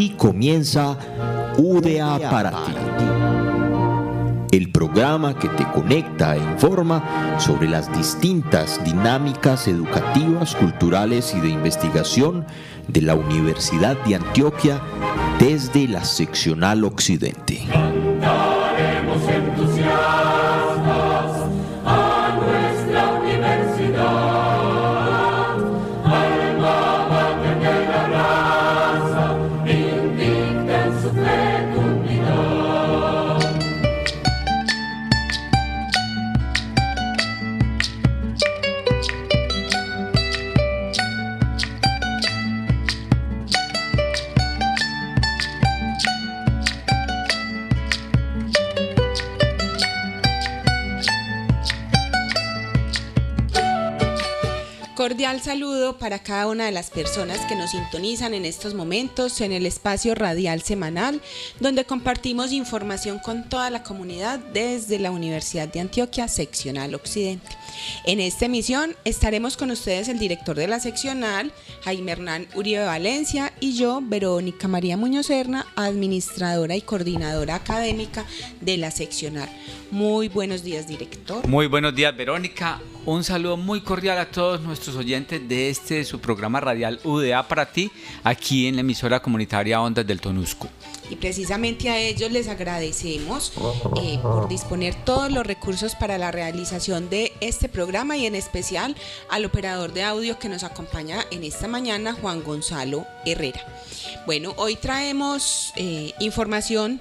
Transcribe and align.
Aquí 0.00 0.14
comienza 0.16 0.96
UDA 1.58 2.30
para 2.30 2.50
ti. 2.64 2.72
El 4.50 4.72
programa 4.72 5.38
que 5.38 5.46
te 5.50 5.70
conecta 5.72 6.36
e 6.36 6.38
informa 6.38 7.38
sobre 7.38 7.68
las 7.68 7.94
distintas 7.94 8.82
dinámicas 8.82 9.68
educativas, 9.68 10.54
culturales 10.54 11.34
y 11.34 11.40
de 11.40 11.50
investigación 11.50 12.46
de 12.88 13.02
la 13.02 13.14
Universidad 13.14 14.02
de 14.06 14.14
Antioquia 14.14 14.80
desde 15.38 15.86
la 15.86 16.02
seccional 16.02 16.84
occidente. 16.84 17.58
Cordial 55.30 55.44
saludo 55.44 55.96
para 55.96 56.18
cada 56.18 56.48
una 56.48 56.66
de 56.66 56.72
las 56.72 56.90
personas 56.90 57.38
que 57.46 57.54
nos 57.54 57.70
sintonizan 57.70 58.34
en 58.34 58.44
estos 58.44 58.74
momentos 58.74 59.40
en 59.40 59.52
el 59.52 59.64
espacio 59.64 60.16
radial 60.16 60.62
semanal, 60.62 61.20
donde 61.60 61.84
compartimos 61.84 62.50
información 62.50 63.20
con 63.20 63.48
toda 63.48 63.70
la 63.70 63.84
comunidad 63.84 64.40
desde 64.52 64.98
la 64.98 65.12
Universidad 65.12 65.68
de 65.68 65.78
Antioquia, 65.78 66.26
seccional 66.26 66.96
occidente. 66.96 67.46
En 68.06 68.18
esta 68.18 68.46
emisión 68.46 68.96
estaremos 69.04 69.56
con 69.56 69.70
ustedes 69.70 70.08
el 70.08 70.18
director 70.18 70.56
de 70.56 70.66
la 70.66 70.80
seccional, 70.80 71.52
Jaime 71.82 72.10
Hernán 72.10 72.48
Uribe 72.56 72.84
Valencia, 72.84 73.52
y 73.60 73.76
yo, 73.76 74.00
Verónica 74.02 74.66
María 74.66 74.96
Muñoz 74.96 75.26
Serna, 75.26 75.64
administradora 75.76 76.74
y 76.74 76.82
coordinadora 76.82 77.54
académica 77.54 78.24
de 78.60 78.78
la 78.78 78.90
seccional. 78.90 79.48
Muy 79.92 80.26
buenos 80.26 80.64
días, 80.64 80.88
director. 80.88 81.46
Muy 81.46 81.68
buenos 81.68 81.94
días, 81.94 82.16
Verónica. 82.16 82.80
Un 83.06 83.24
saludo 83.24 83.56
muy 83.56 83.80
cordial 83.80 84.18
a 84.18 84.30
todos 84.30 84.60
nuestros 84.60 84.94
oyentes 84.94 85.48
de 85.48 85.70
este 85.70 86.04
su 86.04 86.20
programa 86.20 86.60
radial 86.60 87.00
UDA 87.02 87.48
para 87.48 87.72
ti, 87.72 87.90
aquí 88.22 88.66
en 88.66 88.74
la 88.74 88.82
emisora 88.82 89.20
comunitaria 89.22 89.80
Ondas 89.80 90.06
del 90.06 90.20
Tonusco. 90.20 90.68
Y 91.08 91.16
precisamente 91.16 91.88
a 91.88 91.98
ellos 91.98 92.30
les 92.30 92.46
agradecemos 92.46 93.54
eh, 94.02 94.18
por 94.22 94.48
disponer 94.48 94.94
todos 95.04 95.32
los 95.32 95.46
recursos 95.46 95.94
para 95.94 96.18
la 96.18 96.30
realización 96.30 97.08
de 97.08 97.32
este 97.40 97.70
programa 97.70 98.18
y 98.18 98.26
en 98.26 98.34
especial 98.34 98.94
al 99.30 99.46
operador 99.46 99.94
de 99.94 100.02
audio 100.02 100.38
que 100.38 100.50
nos 100.50 100.62
acompaña 100.62 101.24
en 101.30 101.42
esta 101.42 101.68
mañana, 101.68 102.12
Juan 102.12 102.44
Gonzalo 102.44 103.06
Herrera. 103.24 103.64
Bueno, 104.26 104.52
hoy 104.56 104.76
traemos 104.76 105.72
eh, 105.76 106.12
información 106.20 107.00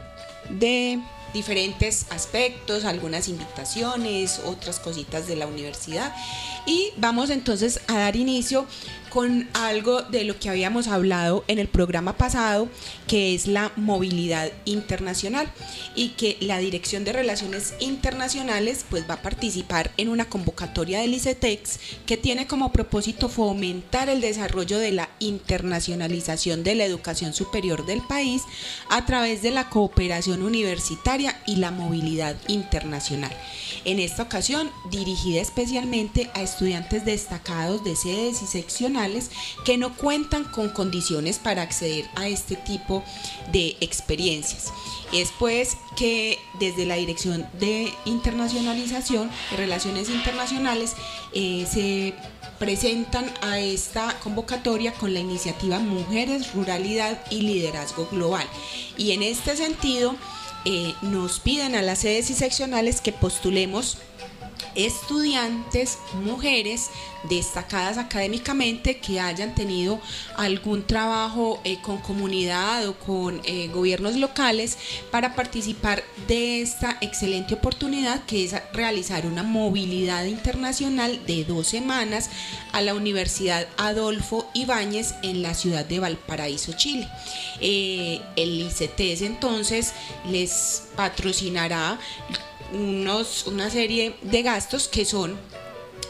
de 0.50 1.00
diferentes 1.34 2.06
aspectos, 2.10 2.86
algunas 2.86 3.28
invitaciones, 3.28 4.40
otras 4.46 4.80
cositas 4.80 5.28
de 5.28 5.36
la 5.36 5.48
universidad. 5.48 6.14
Y 6.66 6.92
vamos 6.98 7.30
entonces 7.30 7.82
a 7.88 7.98
dar 7.98 8.16
inicio 8.16 8.68
con 9.10 9.50
algo 9.54 10.04
de 10.04 10.24
lo 10.24 10.38
que 10.38 10.50
habíamos 10.50 10.88
hablado 10.88 11.44
en 11.48 11.60
el 11.60 11.68
programa 11.68 12.14
pasado, 12.14 12.70
que 13.08 13.34
es 13.34 13.48
la 13.48 13.72
movilidad 13.76 14.52
internacional 14.66 15.52
y 15.96 16.10
que 16.10 16.38
la 16.42 16.60
Dirección 16.60 17.04
de 17.04 17.14
Relaciones 17.14 17.74
Internacionales 17.80 18.86
pues 18.89 19.10
va 19.10 19.16
a 19.16 19.22
participar 19.22 19.92
en 19.98 20.10
una 20.10 20.30
convocatoria 20.30 21.00
del 21.00 21.14
ICETEX 21.14 21.80
que 22.06 22.18
tiene 22.18 22.48
como 22.48 22.72
propósito 22.72 23.30
fomentar 23.30 24.10
el 24.10 24.22
desarrollo 24.22 24.78
de 24.78 24.92
la 24.92 25.10
internacionalización 25.20 26.64
de 26.64 26.76
la 26.76 26.86
educación 26.86 27.34
superior 27.34 27.86
del 27.86 28.02
país 28.02 28.44
a 28.89 29.06
través 29.06 29.42
de 29.42 29.52
la 29.52 29.70
cooperación 29.70 30.44
universitaria 30.44 31.19
y 31.46 31.58
la 31.58 31.72
movilidad 31.72 32.36
internacional. 32.48 33.32
En 33.86 34.00
esta 34.00 34.24
ocasión 34.24 34.72
dirigida 34.90 35.42
especialmente 35.42 36.30
a 36.34 36.42
estudiantes 36.42 37.06
destacados 37.06 37.84
de 37.84 37.96
sedes 37.96 38.42
y 38.42 38.46
seccionales 38.46 39.32
que 39.66 39.78
no 39.78 39.96
cuentan 39.96 40.46
con 40.46 40.70
condiciones 40.70 41.40
para 41.40 41.62
acceder 41.62 42.06
a 42.16 42.28
este 42.28 42.56
tipo 42.56 43.04
de 43.52 43.76
experiencias. 43.82 44.72
Es 45.12 45.32
pues 45.40 45.76
que 45.96 46.38
desde 46.60 46.86
la 46.86 46.96
Dirección 46.96 47.48
de 47.60 47.92
Internacionalización 48.06 49.30
y 49.52 49.56
Relaciones 49.56 50.10
Internacionales 50.10 50.94
eh, 51.34 51.66
se 51.70 52.14
presentan 52.60 53.26
a 53.42 53.60
esta 53.60 54.20
convocatoria 54.20 54.94
con 54.94 55.14
la 55.14 55.20
iniciativa 55.20 55.80
Mujeres, 55.80 56.54
Ruralidad 56.54 57.20
y 57.32 57.42
Liderazgo 57.42 58.08
Global. 58.12 58.46
Y 58.98 59.12
en 59.12 59.24
este 59.24 59.56
sentido 59.56 60.16
eh, 60.65 60.93
nos 61.02 61.39
piden 61.39 61.75
a 61.75 61.81
las 61.81 61.99
sedes 61.99 62.30
y 62.30 62.33
seccionales 62.33 63.02
que 63.02 63.11
postulemos 63.11 63.97
estudiantes, 64.76 65.98
mujeres 66.24 66.90
destacadas 67.24 67.98
académicamente 67.98 68.98
que 68.98 69.20
hayan 69.20 69.54
tenido 69.54 70.00
algún 70.38 70.86
trabajo 70.86 71.60
eh, 71.64 71.80
con 71.82 71.98
comunidad 71.98 72.88
o 72.88 72.94
con 72.96 73.42
eh, 73.44 73.68
gobiernos 73.68 74.16
locales 74.16 74.78
para 75.12 75.36
participar 75.36 76.04
de 76.28 76.62
esta 76.62 76.98
excelente 77.02 77.56
oportunidad 77.56 78.24
que 78.26 78.46
es 78.46 78.56
realizar 78.74 79.26
una 79.26 79.44
movilidad 79.44 80.26
internacional 80.26 81.26
de 81.26 81.44
dos 81.44 81.68
semanas 81.68 82.30
a 82.72 82.82
la 82.82 82.94
Universidad 82.94 83.68
Adolfo 83.78 84.50
Ibáñez 84.54 85.16
en 85.24 85.42
la 85.42 85.54
ciudad 85.54 85.86
de 85.86 86.00
Valparaíso, 86.00 86.74
Chile. 86.74 87.08
Eh, 87.60 88.22
el 88.36 88.62
ICTS 88.62 89.24
entonces 89.24 89.94
les 90.30 90.84
patrocinará 90.96 92.00
unos, 92.74 93.48
una 93.48 93.70
serie 93.70 94.16
de 94.22 94.42
gastos 94.44 94.88
que 94.88 95.06
son 95.06 95.38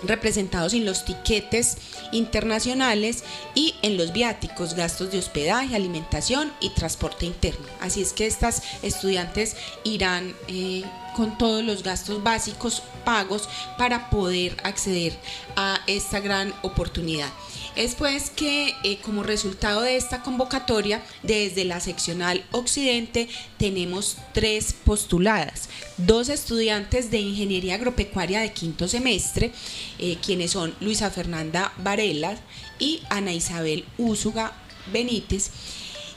representados 0.04 0.74
en 0.74 0.86
los 0.86 1.06
tiquetes 1.06 1.78
internacionales 2.12 3.24
y 3.54 3.76
en 3.82 3.98
los 3.98 4.14
viáticos, 4.14 4.74
gastos 4.74 5.12
de 5.12 5.20
hospedaje, 5.20 5.76
alimentación 5.76 6.54
y 6.62 6.70
transporte 6.70 7.26
interno. 7.26 7.66
Así 7.82 8.02
es 8.02 8.14
que 8.14 8.26
estas 8.26 8.64
estudiantes 8.82 9.56
irán 9.84 10.34
eh, 10.48 10.84
con 11.16 11.38
todos 11.38 11.64
los 11.64 11.84
gastos 11.84 12.24
básicos 12.24 12.82
pagos 13.04 13.50
para 13.78 14.10
poder 14.10 14.56
acceder 14.64 15.14
a 15.56 15.82
esta 15.88 16.20
gran 16.20 16.54
oportunidad. 16.62 17.30
Es 17.80 17.96
pues 17.96 18.30
que 18.30 18.76
eh, 18.84 18.98
como 19.02 19.24
resultado 19.24 19.80
de 19.80 19.96
esta 19.96 20.22
convocatoria, 20.22 21.02
desde 21.24 21.64
la 21.64 21.80
seccional 21.80 22.44
occidente 22.52 23.30
tenemos 23.58 24.18
tres 24.34 24.74
postuladas, 24.74 25.70
dos 25.96 26.28
estudiantes 26.28 27.10
de 27.10 27.20
ingeniería 27.20 27.76
agropecuaria 27.76 28.42
de 28.42 28.52
quinto 28.52 28.90
semestre, 28.90 29.54
eh, 29.98 30.18
quienes 30.22 30.52
son 30.52 30.76
Luisa 30.82 31.10
Fernanda 31.10 31.72
Varela 31.78 32.36
y 32.80 33.02
Ana 33.10 33.32
Isabel 33.32 33.86
Úsuga 33.98 34.52
Benítez. 34.92 35.50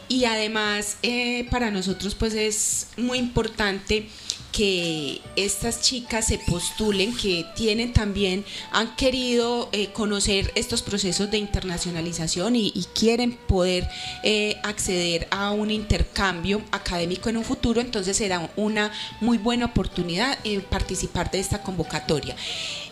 Y 0.09 0.25
además 0.25 0.97
eh, 1.05 1.47
para 1.49 1.71
nosotros 1.71 2.17
pues 2.17 2.34
es 2.34 2.89
muy 2.97 3.19
importante 3.19 4.09
que 4.53 5.21
estas 5.35 5.81
chicas 5.81 6.27
se 6.27 6.39
postulen, 6.39 7.17
que 7.17 7.47
tienen 7.57 7.93
también, 7.93 8.45
han 8.71 8.95
querido 8.97 9.69
eh, 9.73 9.89
conocer 9.93 10.53
estos 10.55 10.83
procesos 10.83 11.31
de 11.31 11.39
internacionalización 11.39 12.55
y, 12.57 12.73
quieren 12.95 13.33
poder 13.33 13.89
eh, 14.23 14.56
acceder 14.62 15.26
a 15.31 15.50
un 15.53 15.71
intercambio 15.71 16.61
académico 16.73 17.31
en 17.31 17.38
un 17.38 17.44
futuro, 17.44 17.81
entonces 17.81 18.17
será 18.17 18.50
una 18.56 18.93
muy 19.21 19.38
buena 19.38 19.67
oportunidad 19.67 20.38
en 20.44 20.61
participar 20.61 21.31
de 21.31 21.41
esta 21.41 21.62
convocatoria. 21.62 22.37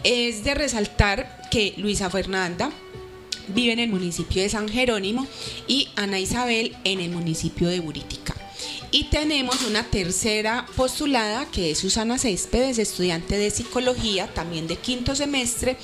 Es 0.02 0.43
de 0.43 0.55
resaltar 0.55 1.43
que 1.50 1.75
Luisa 1.76 2.08
Fernanda, 2.08 2.70
vive 3.49 3.73
en 3.73 3.81
el 3.81 3.90
municipio 3.90 4.43
de 4.43 4.49
San 4.49 4.69
Jerónimo 4.69 5.26
y 5.67 5.88
Ana 5.96 6.19
Isabel 6.19 6.76
en 6.84 7.00
el 7.00 7.11
municipio 7.11 7.69
de 7.69 7.81
Buritica. 7.81 8.39
Y 8.92 9.04
tenemos 9.04 9.62
una 9.62 9.84
tercera 9.84 10.66
postulada 10.75 11.46
que 11.46 11.70
es 11.70 11.78
Susana 11.78 12.19
Céspedes, 12.19 12.78
estudiante 12.78 13.38
de 13.38 13.50
psicología, 13.50 14.26
también 14.26 14.66
de 14.66 14.76
quinto 14.76 15.14
semestre 15.14 15.76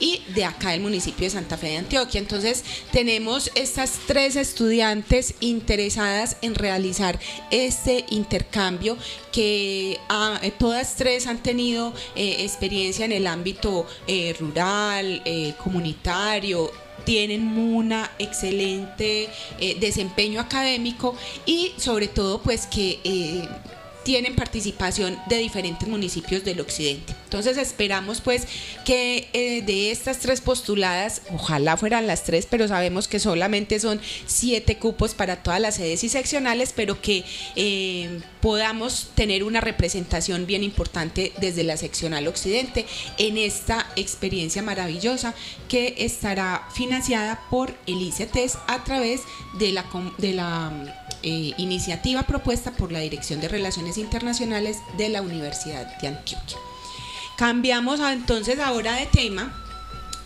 y 0.00 0.22
de 0.34 0.46
acá 0.46 0.70
del 0.70 0.80
municipio 0.80 1.24
de 1.24 1.30
Santa 1.30 1.58
Fe 1.58 1.68
de 1.68 1.76
Antioquia. 1.78 2.20
Entonces 2.20 2.64
tenemos 2.90 3.50
estas 3.54 3.98
tres 4.06 4.36
estudiantes 4.36 5.34
interesadas 5.40 6.38
en 6.40 6.54
realizar 6.54 7.20
este 7.50 8.06
intercambio 8.08 8.96
que 9.30 9.98
ah, 10.08 10.40
eh, 10.42 10.50
todas 10.50 10.96
tres 10.96 11.26
han 11.26 11.42
tenido 11.42 11.92
eh, 12.16 12.36
experiencia 12.40 13.04
en 13.04 13.12
el 13.12 13.26
ámbito 13.26 13.86
eh, 14.06 14.34
rural, 14.40 15.22
comunitario 15.62 16.70
tienen 17.04 17.58
un 17.58 17.92
excelente 18.18 19.28
eh, 19.58 19.76
desempeño 19.78 20.40
académico 20.40 21.16
y 21.46 21.72
sobre 21.76 22.08
todo 22.08 22.40
pues 22.40 22.66
que 22.66 23.00
eh, 23.04 23.48
tienen 24.04 24.36
participación 24.36 25.18
de 25.28 25.38
diferentes 25.38 25.88
municipios 25.88 26.44
del 26.44 26.60
occidente. 26.60 27.14
Entonces 27.24 27.56
esperamos 27.56 28.20
pues 28.20 28.46
que 28.84 29.28
eh, 29.32 29.62
de 29.62 29.90
estas 29.90 30.18
tres 30.18 30.40
postuladas, 30.40 31.22
ojalá 31.32 31.76
fueran 31.76 32.06
las 32.06 32.22
tres, 32.24 32.46
pero 32.48 32.68
sabemos 32.68 33.08
que 33.08 33.18
solamente 33.18 33.80
son 33.80 34.00
siete 34.26 34.76
cupos 34.76 35.14
para 35.14 35.42
todas 35.42 35.60
las 35.60 35.76
sedes 35.76 36.04
y 36.04 36.08
seccionales, 36.08 36.72
pero 36.74 37.00
que 37.00 37.24
eh, 37.56 38.20
podamos 38.40 39.08
tener 39.14 39.42
una 39.42 39.60
representación 39.60 40.46
bien 40.46 40.62
importante 40.62 41.32
desde 41.40 41.64
la 41.64 41.76
seccional 41.76 42.28
occidente 42.28 42.86
en 43.18 43.38
esta 43.38 43.86
experiencia 43.96 44.62
maravillosa 44.62 45.34
que 45.68 45.94
estará 45.98 46.68
financiada 46.74 47.40
por 47.50 47.74
el 47.86 48.00
ICETES 48.02 48.58
a 48.66 48.84
través 48.84 49.22
de 49.58 49.72
la, 49.72 49.84
de 50.18 50.32
la 50.34 50.72
eh, 51.22 51.52
iniciativa 51.56 52.24
propuesta 52.24 52.72
por 52.72 52.92
la 52.92 53.00
Dirección 53.00 53.40
de 53.40 53.48
Relaciones 53.48 53.93
Internacionales 53.98 54.78
de 54.96 55.08
la 55.08 55.22
Universidad 55.22 55.98
de 56.00 56.08
Antioquia. 56.08 56.58
Cambiamos 57.36 58.00
entonces 58.00 58.58
ahora 58.60 58.94
de 58.94 59.06
tema 59.06 59.52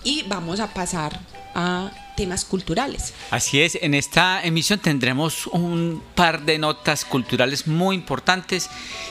y 0.05 0.23
vamos 0.25 0.61
a 0.61 0.73
pasar 0.73 1.19
a 1.55 1.91
temas 2.17 2.45
culturales. 2.45 3.15
Así 3.31 3.61
es, 3.61 3.79
en 3.81 3.95
esta 3.95 4.43
emisión 4.43 4.81
tendremos 4.81 5.47
un 5.47 6.03
par 6.15 6.43
de 6.43 6.59
notas 6.59 7.05
culturales 7.05 7.67
muy 7.67 7.95
importantes 7.95 8.69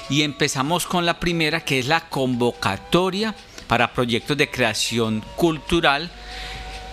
y 0.09 0.23
empezamos 0.23 0.85
con 0.85 1.05
la 1.05 1.19
primera 1.19 1.61
que 1.61 1.79
es 1.79 1.87
la 1.87 2.09
convocatoria 2.09 3.33
para 3.67 3.93
proyectos 3.93 4.37
de 4.37 4.49
creación 4.49 5.23
cultural 5.35 6.11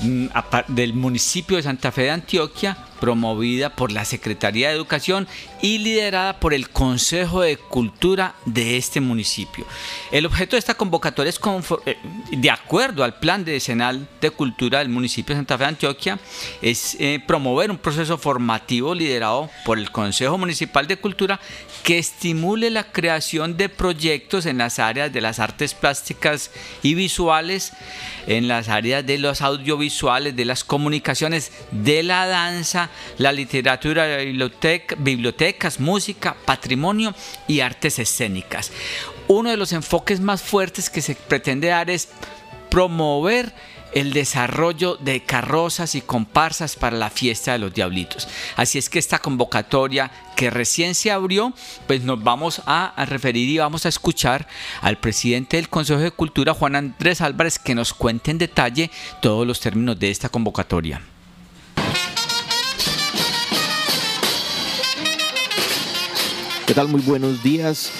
mm, 0.00 0.26
del 0.69 0.94
municipio 0.94 1.56
de 1.56 1.64
Santa 1.64 1.90
Fe 1.90 2.02
de 2.02 2.11
Antioquia 2.11 2.76
promovida 3.04 3.68
por 3.68 3.92
la 3.92 4.06
Secretaría 4.06 4.68
de 4.68 4.74
Educación 4.74 5.28
y 5.60 5.76
liderada 5.76 6.40
por 6.40 6.54
el 6.54 6.70
Consejo 6.70 7.42
de 7.42 7.58
Cultura 7.58 8.34
de 8.46 8.78
este 8.78 9.02
municipio. 9.02 9.66
El 10.10 10.24
objeto 10.24 10.56
de 10.56 10.60
esta 10.60 10.72
convocatoria 10.72 11.28
es, 11.28 11.38
eh, 11.84 11.98
de 12.30 12.50
acuerdo 12.50 13.04
al 13.04 13.18
plan 13.18 13.44
decenal 13.44 14.08
de 14.22 14.30
cultura 14.30 14.78
del 14.78 14.88
municipio 14.88 15.34
de 15.34 15.40
Santa 15.40 15.58
Fe 15.58 15.64
de 15.64 15.68
Antioquia, 15.68 16.18
es 16.62 16.96
eh, 16.98 17.22
promover 17.26 17.70
un 17.70 17.76
proceso 17.76 18.16
formativo 18.16 18.94
liderado 18.94 19.50
por 19.66 19.78
el 19.78 19.90
Consejo 19.90 20.38
Municipal 20.38 20.86
de 20.86 20.96
Cultura 20.96 21.38
que 21.82 21.98
estimule 21.98 22.70
la 22.70 22.84
creación 22.84 23.58
de 23.58 23.68
proyectos 23.68 24.46
en 24.46 24.56
las 24.56 24.78
áreas 24.78 25.12
de 25.12 25.20
las 25.20 25.40
artes 25.40 25.74
plásticas 25.74 26.50
y 26.82 26.94
visuales, 26.94 27.72
en 28.26 28.48
las 28.48 28.70
áreas 28.70 29.04
de 29.04 29.18
los 29.18 29.42
audiovisuales, 29.42 30.34
de 30.34 30.46
las 30.46 30.64
comunicaciones, 30.64 31.52
de 31.70 32.02
la 32.02 32.26
danza, 32.26 32.88
la 33.19 33.32
literatura, 33.32 34.19
bibliotecas, 34.99 35.81
música, 35.81 36.37
patrimonio 36.44 37.14
y 37.46 37.61
artes 37.61 37.99
escénicas. 37.99 38.73
Uno 39.29 39.50
de 39.50 39.56
los 39.56 39.73
enfoques 39.73 40.20
más 40.20 40.43
fuertes 40.43 40.91
que 40.91 41.02
se 41.02 41.14
pretende 41.14 41.69
dar 41.69 41.91
es 41.91 42.08
promover 42.70 43.52
el 43.94 44.12
desarrollo 44.12 44.96
de 44.96 45.23
carrozas 45.23 45.94
y 45.94 46.00
comparsas 46.00 46.76
para 46.76 46.96
la 46.96 47.11
fiesta 47.11 47.52
de 47.52 47.58
los 47.58 47.73
diablitos. 47.73 48.29
Así 48.56 48.76
es 48.76 48.91
que 48.91 48.99
esta 48.99 49.20
convocatoria 49.20 50.11
que 50.37 50.50
recién 50.50 50.94
se 50.94 51.12
abrió, 51.12 51.55
pues 51.87 52.02
nos 52.02 52.23
vamos 52.23 52.61
a, 52.67 52.93
referir 53.06 53.49
y 53.49 53.58
vamos 53.58 53.87
a 53.87 53.88
escuchar 53.88 54.49
al 54.81 54.99
presidente 54.99 55.56
del 55.56 55.69
Consejo 55.69 56.00
de 56.00 56.11
Cultura, 56.11 56.55
Juan 56.55 56.75
Andrés 56.75 57.20
Álvarez, 57.20 57.58
que 57.58 57.75
nos 57.75 57.94
cuente 57.94 58.32
en 58.32 58.38
detalle 58.38 58.90
todos 59.23 59.47
los 59.47 59.61
términos 59.61 59.99
de 59.99 60.11
esta 60.11 60.29
convocatoria. 60.29 61.00
¿Qué 66.66 66.72
tal? 66.72 66.88
Muy 66.88 67.02
buenos 67.02 67.43
días. 67.43 67.93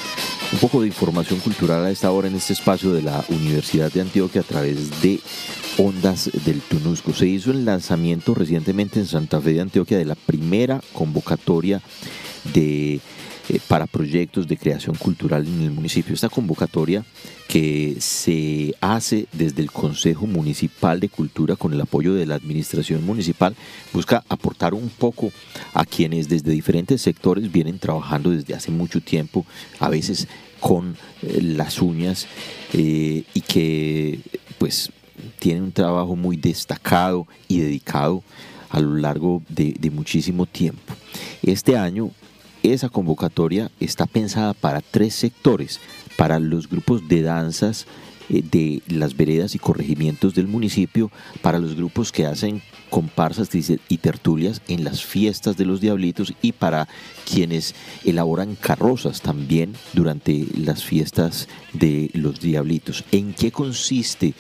Un 0.51 0.59
poco 0.59 0.81
de 0.81 0.87
información 0.87 1.39
cultural 1.41 1.85
a 1.85 1.91
esta 1.91 2.11
hora 2.11 2.29
en 2.29 2.35
este 2.35 2.55
espacio 2.55 2.95
de 2.95 3.03
la 3.03 3.23
Universidad 3.29 3.93
de 3.93 4.01
Antioquia 4.01 4.41
a 4.41 4.45
través 4.45 5.03
de 5.03 5.21
Ondas 5.77 6.31
del 6.47 6.63
Tunusco. 6.63 7.13
Se 7.13 7.27
hizo 7.27 7.51
el 7.51 7.67
lanzamiento 7.67 8.35
recientemente 8.35 9.01
en 9.01 9.07
Santa 9.07 9.39
Fe 9.39 9.53
de 9.53 9.61
Antioquia 9.61 9.99
de 9.99 10.07
la 10.07 10.15
primera 10.15 10.81
convocatoria 10.95 11.83
de 12.55 13.01
eh, 13.49 13.61
para 13.69 13.87
proyectos 13.87 14.49
de 14.49 14.57
creación 14.57 14.97
cultural 14.97 15.47
en 15.47 15.61
el 15.61 15.71
municipio. 15.71 16.15
Esta 16.15 16.31
convocatoria 16.31 17.05
que 17.47 17.97
se 18.01 18.75
hace 18.81 19.27
desde 19.33 19.61
el 19.61 19.71
Consejo 19.71 20.27
Municipal 20.27 20.99
de 20.99 21.11
Cultura 21.11 21.55
con 21.55 21.75
el 21.75 21.81
apoyo 21.83 22.15
de 22.15 22.25
la 22.25 22.37
Administración 22.37 23.05
Municipal 23.05 23.55
busca 23.93 24.25
aportar 24.31 24.73
un 24.73 24.89
poco 24.89 25.31
a 25.75 25.85
quienes 25.85 26.31
desde 26.31 26.53
diferentes 26.53 27.03
sectores 27.03 27.53
vienen 27.53 27.79
trabajando 27.79 28.31
desde 28.31 28.55
hace 28.55 28.71
mucho 28.71 29.03
tiempo, 29.03 29.45
a 29.79 29.91
veces 29.91 30.27
con 30.59 30.97
eh, 31.21 31.43
las 31.43 31.83
uñas 31.83 32.27
eh, 32.73 33.25
y 33.35 33.41
que 33.43 34.21
pues 34.57 34.91
tienen 35.39 35.65
un 35.65 35.73
trabajo 35.73 36.17
muy 36.17 36.39
destacado 36.39 37.27
y 37.47 37.61
dedicado 37.61 38.23
a 38.71 38.81
lo 38.81 38.97
largo 38.97 39.43
de, 39.51 39.75
de 39.79 39.91
muchísimo 39.91 40.47
tiempo. 40.47 40.95
Este 41.43 41.77
año 41.77 42.11
esa 42.65 42.89
convocatoria 42.89 43.71
está 43.79 44.07
pensada 44.07 44.55
para 44.55 44.81
tres 44.81 45.15
sectores, 45.15 45.81
para 46.17 46.39
los 46.39 46.69
grupos 46.69 47.07
de 47.09 47.23
danzas 47.23 47.87
eh, 48.31 48.43
de 48.43 48.83
las 48.89 49.17
veredas 49.17 49.55
y 49.55 49.59
corregimientos 49.59 50.35
del 50.35 50.47
municipio, 50.47 51.11
para 51.43 51.59
los 51.59 51.77
grupos 51.77 52.11
que 52.11 52.27
hacen 52.27 52.63
comparsas 52.89 53.49
y 53.89 53.99
tertulias 53.99 54.63
en 54.69 54.85
las 54.85 55.05
fiestas 55.05 55.57
de 55.57 55.67
los 55.67 55.81
diablitos 55.81 56.33
y 56.41 56.53
para 56.53 56.89
quienes 57.31 57.75
elaboran 58.05 58.55
carrozas 58.55 59.21
también 59.21 59.75
durante 59.93 60.47
las 60.57 60.85
fiestas 60.85 61.49
de 61.73 62.11
los 62.15 62.41
diablitos. 62.41 63.05
¿En 63.13 63.35
qué 63.35 63.51
consiste? 63.51 64.35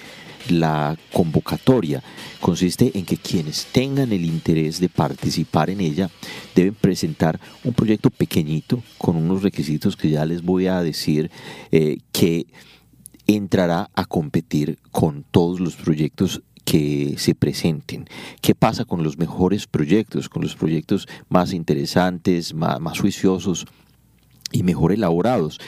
La 0.51 0.97
convocatoria 1.13 2.03
consiste 2.41 2.91
en 2.95 3.07
que 3.07 3.17
quienes 3.17 3.67
tengan 3.67 4.13
el 4.13 4.25
interés 4.25 4.79
de 4.79 4.89
participar 4.89 5.71
en 5.71 5.81
ella 5.81 6.11
deben 6.55 6.75
presentar 6.75 7.41
un 7.65 7.73
proyecto 7.73 8.11
pequeñito 8.11 8.83
con 8.99 9.17
unos 9.17 9.43
requisitos 9.43 9.97
que 9.97 10.11
ya 10.11 10.27
les 10.27 10.43
voy 10.43 10.67
a 10.67 10.83
decir 10.83 11.31
eh, 11.71 11.99
que 12.13 12.47
entrará 13.27 13.91
a 13.95 14.05
competir 14.05 14.79
con 14.91 15.25
todos 15.31 15.61
los 15.61 15.77
proyectos 15.77 16.43
que 16.65 17.15
se 17.19 17.35
presenten. 17.35 18.07
¿Qué 18.41 18.55
pasa 18.55 18.85
con 18.85 19.03
los 19.03 19.19
mejores 19.19 19.67
proyectos, 19.67 20.29
con 20.29 20.43
los 20.43 20.57
proyectos 20.57 21.09
más 21.29 21.53
interesantes, 21.53 22.55
más, 22.55 22.81
más 22.81 22.99
juiciosos? 22.99 23.67
Y 24.55 24.63
mejor 24.63 24.93
elaborados. 24.93 25.59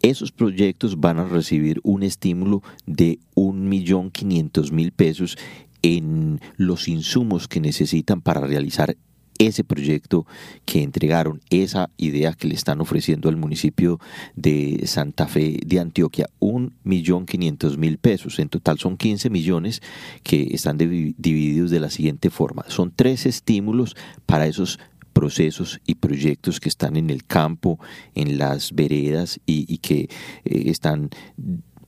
Esos 0.00 0.32
proyectos 0.32 0.98
van 0.98 1.18
a 1.18 1.24
recibir 1.24 1.80
un 1.84 2.02
estímulo 2.02 2.62
de 2.86 3.20
1.500.000 3.36 4.92
pesos 4.92 5.36
en 5.82 6.40
los 6.56 6.88
insumos 6.88 7.46
que 7.46 7.60
necesitan 7.60 8.22
para 8.22 8.40
realizar 8.40 8.96
ese 9.38 9.64
proyecto 9.64 10.26
que 10.64 10.82
entregaron, 10.82 11.40
esa 11.50 11.90
idea 11.96 12.32
que 12.32 12.46
le 12.46 12.54
están 12.54 12.80
ofreciendo 12.80 13.28
al 13.28 13.36
municipio 13.36 13.98
de 14.36 14.82
Santa 14.86 15.26
Fe 15.26 15.58
de 15.66 15.80
Antioquia, 15.80 16.28
un 16.38 16.74
millón 16.84 17.26
quinientos 17.26 17.76
mil 17.76 17.98
pesos. 17.98 18.38
En 18.38 18.48
total 18.48 18.78
son 18.78 18.96
15 18.96 19.30
millones 19.30 19.82
que 20.22 20.48
están 20.52 20.78
divididos 20.78 21.70
de 21.70 21.80
la 21.80 21.90
siguiente 21.90 22.30
forma. 22.30 22.64
Son 22.68 22.92
tres 22.94 23.26
estímulos 23.26 23.96
para 24.26 24.46
esos 24.46 24.78
procesos 25.12 25.80
y 25.86 25.96
proyectos 25.96 26.60
que 26.60 26.68
están 26.68 26.96
en 26.96 27.10
el 27.10 27.24
campo, 27.24 27.78
en 28.14 28.38
las 28.38 28.72
veredas 28.72 29.40
y, 29.46 29.78
que 29.78 30.08
eh, 30.44 30.64
están 30.66 31.10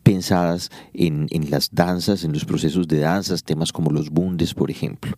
pensadas 0.05 0.71
en, 0.93 1.29
las 1.51 1.71
danzas, 1.73 2.25
en 2.25 2.33
los 2.33 2.45
procesos 2.45 2.87
de 2.87 3.01
danzas, 3.01 3.43
temas 3.43 3.73
como 3.73 3.91
los 3.91 4.11
bundes, 4.11 4.55
por 4.55 4.71
ejemplo. 4.71 5.17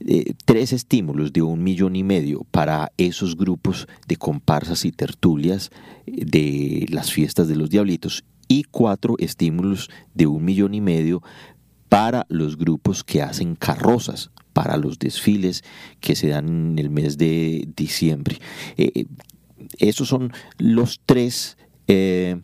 Eh, 0.00 0.34
tres 0.44 0.72
estímulos 0.72 1.32
de 1.32 1.42
un 1.42 1.62
millón 1.62 1.96
y 1.96 2.04
medio 2.04 2.46
para 2.50 2.92
esos 2.98 3.36
grupos 3.36 3.88
de 4.06 4.16
comparsas 4.16 4.84
y 4.84 4.92
tertulias 4.92 5.70
eh, 6.06 6.24
de 6.24 6.86
las 6.90 7.10
fiestas 7.10 7.48
de 7.48 7.56
los 7.56 7.70
diablitos 7.70 8.24
y 8.48 8.64
cuatro 8.64 9.14
estímulos 9.18 9.90
de 10.14 10.26
un 10.26 10.44
millón 10.44 10.74
y 10.74 10.80
medio 10.80 11.22
para 11.88 12.26
los 12.28 12.56
grupos 12.56 13.02
que 13.02 13.22
hacen 13.22 13.54
carrozas, 13.54 14.30
para 14.58 14.76
los 14.76 14.98
desfiles 14.98 15.62
que 16.00 16.16
se 16.16 16.26
dan 16.26 16.48
en 16.48 16.78
el 16.80 16.90
mes 16.90 17.16
de 17.16 17.68
diciembre. 17.76 18.40
Eh, 18.76 19.04
esos 19.78 20.08
son 20.08 20.32
los 20.58 21.00
tres, 21.06 21.56
eh, 21.86 22.40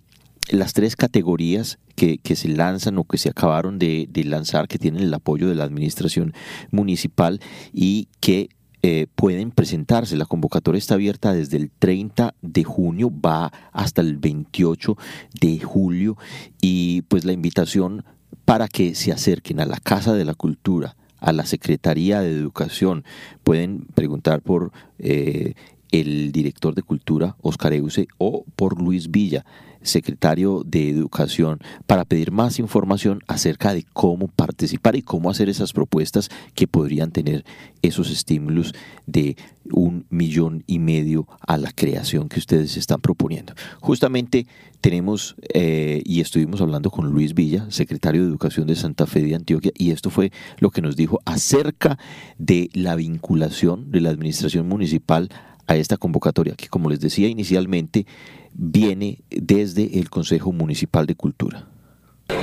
las 0.49 0.75
tres 0.75 0.94
categorías 0.94 1.80
que, 1.97 2.21
se 2.37 2.47
lanzan 2.47 2.99
o 2.99 3.04
que 3.04 3.18
se 3.18 3.30
acabaron 3.30 3.80
de, 3.80 4.09
lanzar, 4.26 4.68
que 4.68 4.78
tienen 4.78 5.02
el 5.02 5.12
apoyo 5.12 5.49
de 5.49 5.56
la 5.56 5.64
administración 5.64 6.35
municipal 6.71 7.40
y 7.73 8.06
que 8.21 8.49
eh, 8.83 9.09
pueden 9.16 9.50
presentarse. 9.50 10.16
La 10.16 10.26
convocatoria 10.26 10.78
está 10.78 10.94
abierta 10.94 11.33
desde 11.33 11.56
el 11.56 11.73
30 11.76 12.37
de 12.42 12.62
junio, 12.62 13.11
va 13.11 13.52
hasta 13.73 14.02
el 14.02 14.18
28 14.18 14.97
de 15.40 15.59
julio 15.59 16.16
y 16.61 17.02
pues 17.09 17.25
la 17.25 17.33
invitación 17.33 18.04
para 18.44 18.68
que 18.68 18.94
se 18.94 19.11
acerquen 19.11 19.59
a 19.59 19.66
la 19.66 19.80
Casa 19.80 20.14
de 20.14 20.25
la 20.25 20.35
Cultura 20.35 20.94
a 21.25 21.33
la 21.33 21.47
Secretaría 21.47 22.21
de 22.21 22.31
Educación. 22.31 23.04
Pueden 23.43 23.87
preguntar 23.95 24.43
por 24.43 24.73
eh, 24.99 25.54
el 25.91 26.33
director 26.33 26.75
de 26.75 26.83
Cultura, 26.83 27.37
Oscar 27.41 27.73
Euse, 27.73 28.09
o 28.19 28.45
por 28.57 28.81
Luis 28.81 29.11
Villa 29.11 29.45
secretario 29.85 30.62
de 30.64 30.88
Educación, 30.88 31.61
para 31.87 32.05
pedir 32.05 32.33
más 32.33 32.59
información 32.59 33.21
acerca 33.29 33.73
de 33.73 33.85
cómo 33.93 34.29
participar 34.29 34.97
y 34.97 35.03
cómo 35.03 35.31
hacer 35.31 35.49
esas 35.49 35.73
propuestas 35.73 36.31
que 36.55 36.67
podrían 36.67 37.12
tener 37.12 37.45
esos 37.83 38.11
estímulos 38.11 38.75
de 39.07 39.37
un 39.71 40.07
millón 40.11 40.64
y 40.67 40.79
medio 40.79 41.26
a 41.47 41.57
la 41.57 41.71
creación 41.71 42.29
que 42.29 42.38
ustedes 42.38 42.76
están 42.76 43.00
proponiendo. 43.00 43.55
Justamente 43.81 44.47
tenemos 44.81 45.37
eh, 45.55 46.03
y 46.05 46.21
estuvimos 46.21 46.61
hablando 46.61 46.91
con 46.91 47.11
Luis 47.11 47.35
Villa, 47.35 47.67
secretario 47.71 48.23
de 48.23 48.29
Educación 48.29 48.67
de 48.67 48.76
Santa 48.76 49.07
Fe 49.07 49.23
de 49.23 49.35
Antioquia, 49.35 49.73
y 49.76 49.91
esto 49.91 50.11
fue 50.11 50.33
lo 50.59 50.71
que 50.71 50.83
nos 50.83 50.97
dijo 50.97 51.21
acerca 51.25 51.99
de 52.38 52.71
la 52.73 52.97
vinculación 52.97 53.91
de 53.91 54.00
la 54.00 54.11
administración 54.11 54.69
municipal 54.69 55.31
a 55.66 55.76
esta 55.76 55.97
convocatoria, 55.97 56.54
que 56.54 56.68
como 56.68 56.90
les 56.90 57.00
decía 57.00 57.28
inicialmente, 57.28 58.06
viene 58.52 59.21
desde 59.30 59.99
el 59.99 60.11
Consejo 60.11 60.52
Municipal 60.52 61.06
de 61.06 61.14
Cultura. 61.14 61.68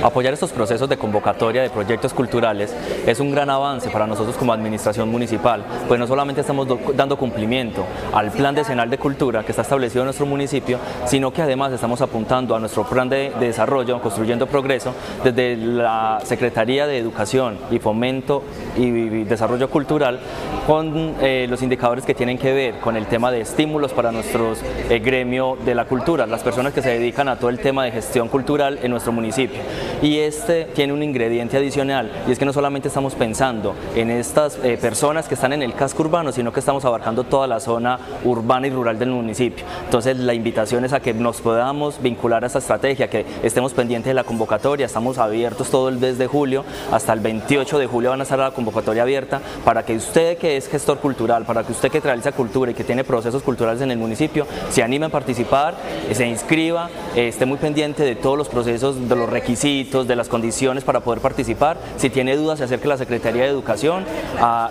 Apoyar 0.00 0.32
estos 0.32 0.50
procesos 0.50 0.88
de 0.88 0.96
convocatoria 0.96 1.62
de 1.62 1.70
proyectos 1.70 2.14
culturales 2.14 2.74
es 3.04 3.18
un 3.18 3.32
gran 3.32 3.50
avance 3.50 3.90
para 3.90 4.06
nosotros 4.06 4.36
como 4.36 4.52
administración 4.52 5.08
municipal, 5.08 5.64
pues 5.88 5.98
no 5.98 6.06
solamente 6.06 6.40
estamos 6.40 6.68
dando 6.94 7.16
cumplimiento 7.16 7.84
al 8.12 8.30
plan 8.30 8.54
decenal 8.54 8.88
de 8.90 8.98
cultura 8.98 9.44
que 9.44 9.50
está 9.50 9.62
establecido 9.62 10.02
en 10.02 10.06
nuestro 10.06 10.26
municipio, 10.26 10.78
sino 11.04 11.32
que 11.32 11.42
además 11.42 11.72
estamos 11.72 12.00
apuntando 12.00 12.54
a 12.54 12.60
nuestro 12.60 12.84
plan 12.84 13.08
de, 13.08 13.32
desarrollo, 13.40 14.00
construyendo 14.00 14.46
progreso, 14.46 14.94
desde 15.24 15.56
la 15.56 16.20
Secretaría 16.24 16.86
de 16.86 16.98
Educación 16.98 17.58
y 17.72 17.80
Fomento 17.80 18.44
y 18.76 19.24
Desarrollo 19.24 19.68
Cultural, 19.68 20.20
con 20.66 21.16
eh, 21.20 21.46
los 21.48 21.60
indicadores 21.60 22.04
que 22.04 22.14
tienen 22.14 22.38
que 22.38 22.52
ver 22.52 22.78
con 22.78 22.96
el 22.96 23.06
tema 23.06 23.32
de 23.32 23.40
estímulos 23.40 23.92
para 23.92 24.12
nuestro 24.12 24.54
eh, 24.88 25.00
gremio 25.00 25.58
de 25.64 25.74
la 25.74 25.86
cultura, 25.86 26.26
las 26.26 26.42
personas 26.42 26.72
que 26.72 26.82
se 26.82 26.90
dedican 26.90 27.28
a 27.28 27.36
todo 27.36 27.50
el 27.50 27.58
tema 27.58 27.84
de 27.84 27.90
gestión 27.90 28.28
cultural 28.28 28.78
en 28.80 28.92
nuestro 28.92 29.12
municipio 29.12 29.60
y 30.02 30.18
este 30.18 30.64
tiene 30.64 30.92
un 30.92 31.02
ingrediente 31.02 31.56
adicional 31.56 32.10
y 32.26 32.32
es 32.32 32.38
que 32.38 32.44
no 32.44 32.52
solamente 32.52 32.88
estamos 32.88 33.14
pensando 33.14 33.74
en 33.94 34.10
estas 34.10 34.58
eh, 34.64 34.76
personas 34.80 35.28
que 35.28 35.34
están 35.34 35.52
en 35.52 35.62
el 35.62 35.74
casco 35.74 36.02
urbano, 36.02 36.32
sino 36.32 36.52
que 36.52 36.60
estamos 36.60 36.84
abarcando 36.84 37.24
toda 37.24 37.46
la 37.46 37.60
zona 37.60 37.98
urbana 38.24 38.66
y 38.66 38.70
rural 38.70 38.98
del 38.98 39.10
municipio. 39.10 39.64
Entonces 39.84 40.16
la 40.16 40.34
invitación 40.34 40.84
es 40.84 40.92
a 40.92 41.00
que 41.00 41.14
nos 41.14 41.40
podamos 41.40 42.02
vincular 42.02 42.42
a 42.42 42.48
esta 42.48 42.58
estrategia, 42.58 43.08
que 43.08 43.24
estemos 43.42 43.72
pendientes 43.72 44.10
de 44.10 44.14
la 44.14 44.24
convocatoria, 44.24 44.86
estamos 44.86 45.18
abiertos 45.18 45.70
todo 45.70 45.88
el 45.88 45.98
mes 45.98 46.18
de 46.18 46.26
julio, 46.26 46.64
hasta 46.90 47.12
el 47.12 47.20
28 47.20 47.78
de 47.78 47.86
julio 47.86 48.10
van 48.10 48.20
a 48.20 48.24
estar 48.24 48.38
la 48.38 48.50
convocatoria 48.50 49.02
abierta 49.02 49.40
para 49.64 49.84
que 49.84 49.94
usted 49.94 50.36
que 50.38 50.56
es 50.56 50.68
gestor 50.68 50.98
cultural, 50.98 51.44
para 51.44 51.62
que 51.62 51.72
usted 51.72 51.90
que 51.90 52.00
realiza 52.00 52.32
cultura 52.32 52.72
y 52.72 52.74
que 52.74 52.84
tiene 52.84 53.04
procesos 53.04 53.42
culturales 53.42 53.80
en 53.82 53.92
el 53.92 53.98
municipio, 53.98 54.46
se 54.70 54.82
anime 54.82 55.06
a 55.06 55.10
participar, 55.10 55.76
se 56.12 56.26
inscriba, 56.26 56.90
esté 57.14 57.46
muy 57.46 57.58
pendiente 57.58 58.02
de 58.02 58.16
todos 58.16 58.36
los 58.36 58.48
procesos, 58.48 59.08
de 59.08 59.16
los 59.16 59.28
requisitos 59.28 59.61
de 59.62 60.16
las 60.16 60.28
condiciones 60.28 60.82
para 60.82 61.00
poder 61.00 61.20
participar. 61.20 61.76
Si 61.96 62.10
tiene 62.10 62.36
dudas, 62.36 62.58
se 62.58 62.64
acerque 62.64 62.86
a 62.86 62.88
la 62.88 62.96
Secretaría 62.96 63.44
de 63.44 63.48
Educación, 63.48 64.04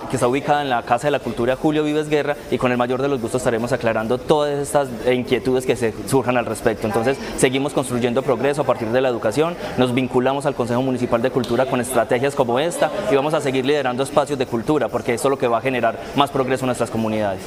que 0.09 0.17
está 0.17 0.27
ubicada 0.27 0.61
en 0.61 0.69
la 0.69 0.83
Casa 0.83 1.07
de 1.07 1.11
la 1.11 1.19
Cultura 1.19 1.55
Julio 1.55 1.83
Vives 1.83 2.09
Guerra, 2.09 2.35
y 2.51 2.57
con 2.57 2.73
el 2.73 2.77
mayor 2.77 3.01
de 3.01 3.07
los 3.07 3.21
gustos 3.21 3.39
estaremos 3.41 3.71
aclarando 3.71 4.17
todas 4.17 4.59
estas 4.59 4.89
inquietudes 5.09 5.65
que 5.65 5.77
se 5.77 5.93
surjan 6.07 6.35
al 6.35 6.45
respecto. 6.45 6.87
Entonces, 6.87 7.17
seguimos 7.37 7.71
construyendo 7.71 8.21
progreso 8.21 8.63
a 8.63 8.65
partir 8.65 8.89
de 8.89 8.99
la 8.99 9.07
educación, 9.07 9.55
nos 9.77 9.93
vinculamos 9.93 10.45
al 10.45 10.55
Consejo 10.55 10.81
Municipal 10.81 11.21
de 11.21 11.31
Cultura 11.31 11.65
con 11.65 11.79
estrategias 11.79 12.35
como 12.35 12.59
esta 12.59 12.91
y 13.09 13.15
vamos 13.15 13.33
a 13.33 13.39
seguir 13.39 13.65
liderando 13.65 14.03
espacios 14.03 14.37
de 14.37 14.45
cultura, 14.45 14.89
porque 14.89 15.13
esto 15.13 15.29
es 15.29 15.31
lo 15.31 15.37
que 15.37 15.47
va 15.47 15.59
a 15.59 15.61
generar 15.61 15.97
más 16.17 16.31
progreso 16.31 16.65
en 16.65 16.67
nuestras 16.67 16.91
comunidades. 16.91 17.41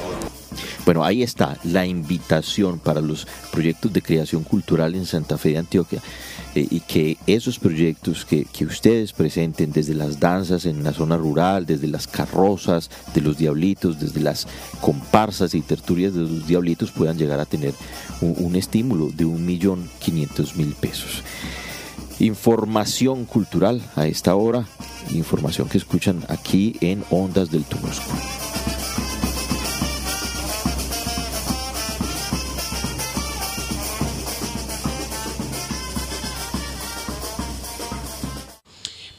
Bueno, 0.85 1.03
ahí 1.03 1.23
está 1.23 1.57
la 1.63 1.87
invitación 1.87 2.77
para 2.77 3.01
los 3.01 3.27
proyectos 3.51 3.91
de 3.91 4.03
creación 4.03 4.43
cultural 4.43 4.93
en 4.93 5.07
Santa 5.07 5.37
Fe 5.37 5.49
de 5.49 5.57
Antioquia. 5.57 6.01
Eh, 6.53 6.67
y 6.69 6.79
que 6.79 7.17
esos 7.27 7.59
proyectos 7.59 8.23
que, 8.23 8.45
que, 8.45 8.65
ustedes 8.65 9.11
presenten 9.11 9.73
desde 9.73 9.93
las 9.93 10.19
danzas 10.19 10.65
en 10.65 10.83
la 10.83 10.93
zona 10.93 11.17
rural, 11.17 11.65
desde 11.65 11.87
las 11.87 12.07
carrozas 12.07 12.89
de 13.13 13.21
los 13.21 13.37
diablitos, 13.37 13.99
desde 13.99 14.21
las 14.21 14.47
comparsas 14.79 15.53
y 15.53 15.61
tertulias 15.61 16.13
de 16.13 16.21
los 16.21 16.47
diablitos 16.47 16.91
puedan 16.91 17.17
llegar 17.17 17.41
a 17.41 17.45
tener 17.45 17.73
un, 18.21 18.35
un 18.37 18.55
estímulo 18.55 19.09
de 19.11 19.25
un 19.25 19.45
millón 19.45 19.89
quinientos 19.99 20.55
mil 20.55 20.73
pesos. 20.75 21.23
Información 22.19 23.25
cultural 23.25 23.81
a 23.97 24.07
esta 24.07 24.35
hora, 24.35 24.65
información 25.09 25.67
que 25.67 25.77
escuchan 25.77 26.23
aquí 26.29 26.77
en 26.79 27.03
Ondas 27.09 27.51
del 27.51 27.65
Tunusco. 27.65 28.13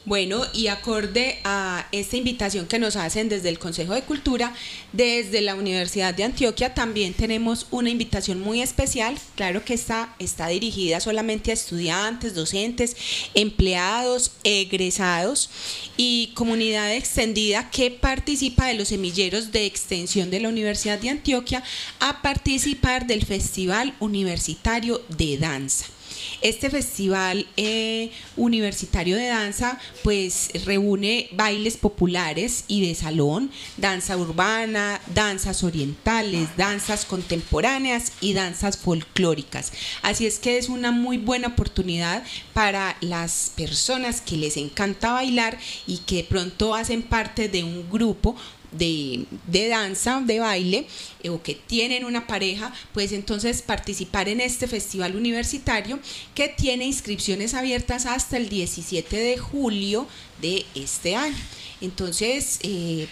Bueno, 0.07 0.45
y 0.53 0.67
acorde 0.67 1.37
a 1.43 1.85
esta 1.91 2.15
invitación 2.15 2.65
que 2.65 2.79
nos 2.79 2.95
hacen 2.95 3.27
desde 3.27 3.49
el 3.49 3.59
Consejo 3.59 3.93
de 3.93 4.03
Cultura, 4.03 4.53
desde 4.93 5.41
la 5.41 5.53
Universidad 5.53 6.13
de 6.13 6.23
Antioquia 6.23 6.73
también 6.73 7.13
tenemos 7.13 7.67
una 7.71 7.89
invitación 7.89 8.39
muy 8.39 8.61
especial. 8.61 9.17
Claro 9.35 9.65
que 9.65 9.73
está, 9.73 10.15
está 10.17 10.47
dirigida 10.47 11.01
solamente 11.01 11.51
a 11.51 11.55
estudiantes, 11.55 12.35
docentes, 12.35 12.95
empleados, 13.33 14.31
egresados 14.45 15.49
y 15.97 16.31
comunidad 16.35 16.93
extendida 16.93 17.69
que 17.69 17.91
participa 17.91 18.67
de 18.67 18.75
los 18.75 18.87
semilleros 18.87 19.51
de 19.51 19.65
extensión 19.65 20.31
de 20.31 20.39
la 20.39 20.47
Universidad 20.47 20.99
de 20.99 21.09
Antioquia 21.09 21.65
a 21.99 22.21
participar 22.21 23.07
del 23.07 23.25
Festival 23.25 23.93
Universitario 23.99 25.01
de 25.17 25.37
Danza. 25.37 25.96
Este 26.41 26.69
festival 26.69 27.47
eh, 27.57 28.11
universitario 28.35 29.17
de 29.17 29.27
danza 29.27 29.79
pues 30.03 30.51
reúne 30.65 31.29
bailes 31.33 31.77
populares 31.77 32.65
y 32.67 32.87
de 32.87 32.95
salón, 32.95 33.51
danza 33.77 34.17
urbana, 34.17 35.01
danzas 35.13 35.63
orientales, 35.63 36.49
danzas 36.57 37.05
contemporáneas 37.05 38.13
y 38.21 38.33
danzas 38.33 38.77
folclóricas. 38.77 39.71
Así 40.01 40.25
es 40.25 40.39
que 40.39 40.57
es 40.57 40.69
una 40.69 40.91
muy 40.91 41.17
buena 41.17 41.49
oportunidad 41.49 42.23
para 42.53 42.97
las 43.01 43.51
personas 43.55 44.21
que 44.21 44.37
les 44.37 44.57
encanta 44.57 45.13
bailar 45.13 45.57
y 45.85 45.99
que 45.99 46.23
pronto 46.23 46.75
hacen 46.75 47.01
parte 47.01 47.49
de 47.49 47.63
un 47.63 47.89
grupo 47.89 48.35
de, 48.71 49.25
danza, 49.69 50.21
de 50.25 50.39
baile, 50.39 50.87
eh, 51.23 51.29
o 51.29 51.41
que 51.41 51.55
tienen 51.55 52.05
una 52.05 52.27
pareja, 52.27 52.73
pues 52.93 53.11
entonces 53.11 53.61
participar 53.61 54.29
en 54.29 54.41
este 54.41 54.67
festival 54.67 55.15
universitario 55.15 55.99
que 56.35 56.47
tiene 56.47 56.85
inscripciones 56.85 57.53
abiertas 57.53 58.05
hasta 58.05 58.37
el 58.37 58.49
17 58.49 59.15
de 59.15 59.37
julio 59.37 60.07
de 60.41 60.65
este 60.75 61.15
año. 61.15 61.35
Entonces, 61.81 62.59
eh, 62.63 63.07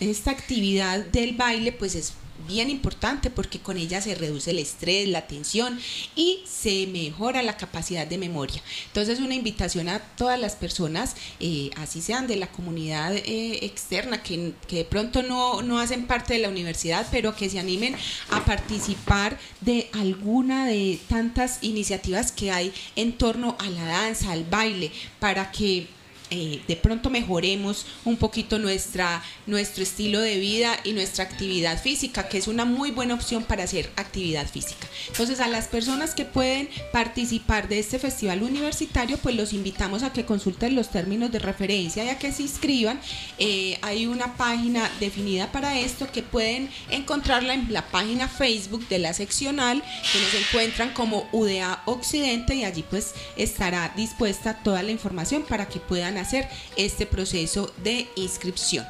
esta 0.00 0.30
actividad 0.30 1.04
del 1.06 1.34
baile 1.34 1.72
pues 1.72 1.94
es 1.94 2.14
bien 2.46 2.70
importante 2.70 3.30
porque 3.30 3.60
con 3.60 3.76
ella 3.76 4.00
se 4.00 4.14
reduce 4.14 4.50
el 4.50 4.58
estrés, 4.58 5.08
la 5.08 5.26
tensión 5.26 5.78
y 6.14 6.40
se 6.46 6.86
mejora 6.86 7.42
la 7.42 7.56
capacidad 7.56 8.06
de 8.06 8.18
memoria. 8.18 8.62
Entonces 8.86 9.20
una 9.20 9.34
invitación 9.34 9.88
a 9.88 9.98
todas 9.98 10.38
las 10.38 10.56
personas, 10.56 11.16
eh, 11.40 11.70
así 11.76 12.00
sean 12.00 12.26
de 12.26 12.36
la 12.36 12.46
comunidad 12.46 13.14
eh, 13.14 13.64
externa, 13.64 14.22
que, 14.22 14.52
que, 14.68 14.76
de 14.76 14.84
pronto 14.84 15.22
no, 15.22 15.62
no 15.62 15.78
hacen 15.78 16.06
parte 16.06 16.34
de 16.34 16.40
la 16.40 16.48
universidad, 16.48 17.06
pero 17.10 17.34
que 17.34 17.50
se 17.50 17.58
animen 17.58 17.96
a 18.30 18.44
participar 18.44 19.38
de 19.60 19.88
alguna 19.92 20.66
de 20.66 20.98
tantas 21.08 21.58
iniciativas 21.62 22.32
que 22.32 22.50
hay 22.50 22.72
en 22.94 23.12
torno 23.12 23.56
a 23.58 23.68
la 23.68 23.84
danza, 23.84 24.32
al 24.32 24.44
baile, 24.44 24.90
para 25.18 25.50
que 25.50 25.88
eh, 26.30 26.60
de 26.66 26.76
pronto 26.76 27.08
mejoremos 27.08 27.86
un 28.04 28.16
poquito 28.16 28.58
nuestra, 28.58 29.22
nuestro 29.46 29.82
estilo 29.82 30.20
de 30.20 30.38
vida 30.38 30.76
y 30.82 30.92
nuestra 30.92 31.24
actividad 31.24 31.80
física, 31.80 32.28
que 32.28 32.38
es 32.38 32.48
una 32.48 32.64
muy 32.64 32.90
buena 32.90 33.14
opción 33.14 33.44
para 33.44 33.64
hacer 33.64 33.90
actividad 33.96 34.48
física. 34.48 34.88
Entonces, 35.08 35.40
a 35.40 35.46
las 35.46 35.68
personas 35.68 36.14
que 36.14 36.24
pueden 36.24 36.68
participar 36.92 37.68
de 37.68 37.78
este 37.78 37.98
festival 37.98 38.42
universitario, 38.42 39.18
pues 39.18 39.36
los 39.36 39.52
invitamos 39.52 40.02
a 40.02 40.12
que 40.12 40.24
consulten 40.24 40.74
los 40.74 40.90
términos 40.90 41.30
de 41.30 41.38
referencia 41.38 42.04
y 42.04 42.08
a 42.08 42.18
que 42.18 42.32
se 42.32 42.42
inscriban. 42.42 43.00
Eh, 43.38 43.78
hay 43.82 44.06
una 44.06 44.36
página 44.36 44.90
definida 44.98 45.52
para 45.52 45.78
esto 45.78 46.10
que 46.10 46.22
pueden 46.22 46.70
encontrarla 46.90 47.54
en 47.54 47.72
la 47.72 47.86
página 47.86 48.28
Facebook 48.28 48.88
de 48.88 48.98
la 48.98 49.12
seccional, 49.12 49.82
que 50.12 50.20
nos 50.20 50.34
encuentran 50.34 50.92
como 50.92 51.28
UDA 51.32 51.82
Occidente 51.86 52.54
y 52.54 52.64
allí 52.64 52.84
pues 52.88 53.14
estará 53.36 53.92
dispuesta 53.96 54.54
toda 54.62 54.82
la 54.82 54.90
información 54.90 55.42
para 55.42 55.68
que 55.68 55.78
puedan 55.78 56.15
hacer 56.18 56.48
este 56.76 57.06
proceso 57.06 57.72
de 57.82 58.08
inscripción. 58.16 58.86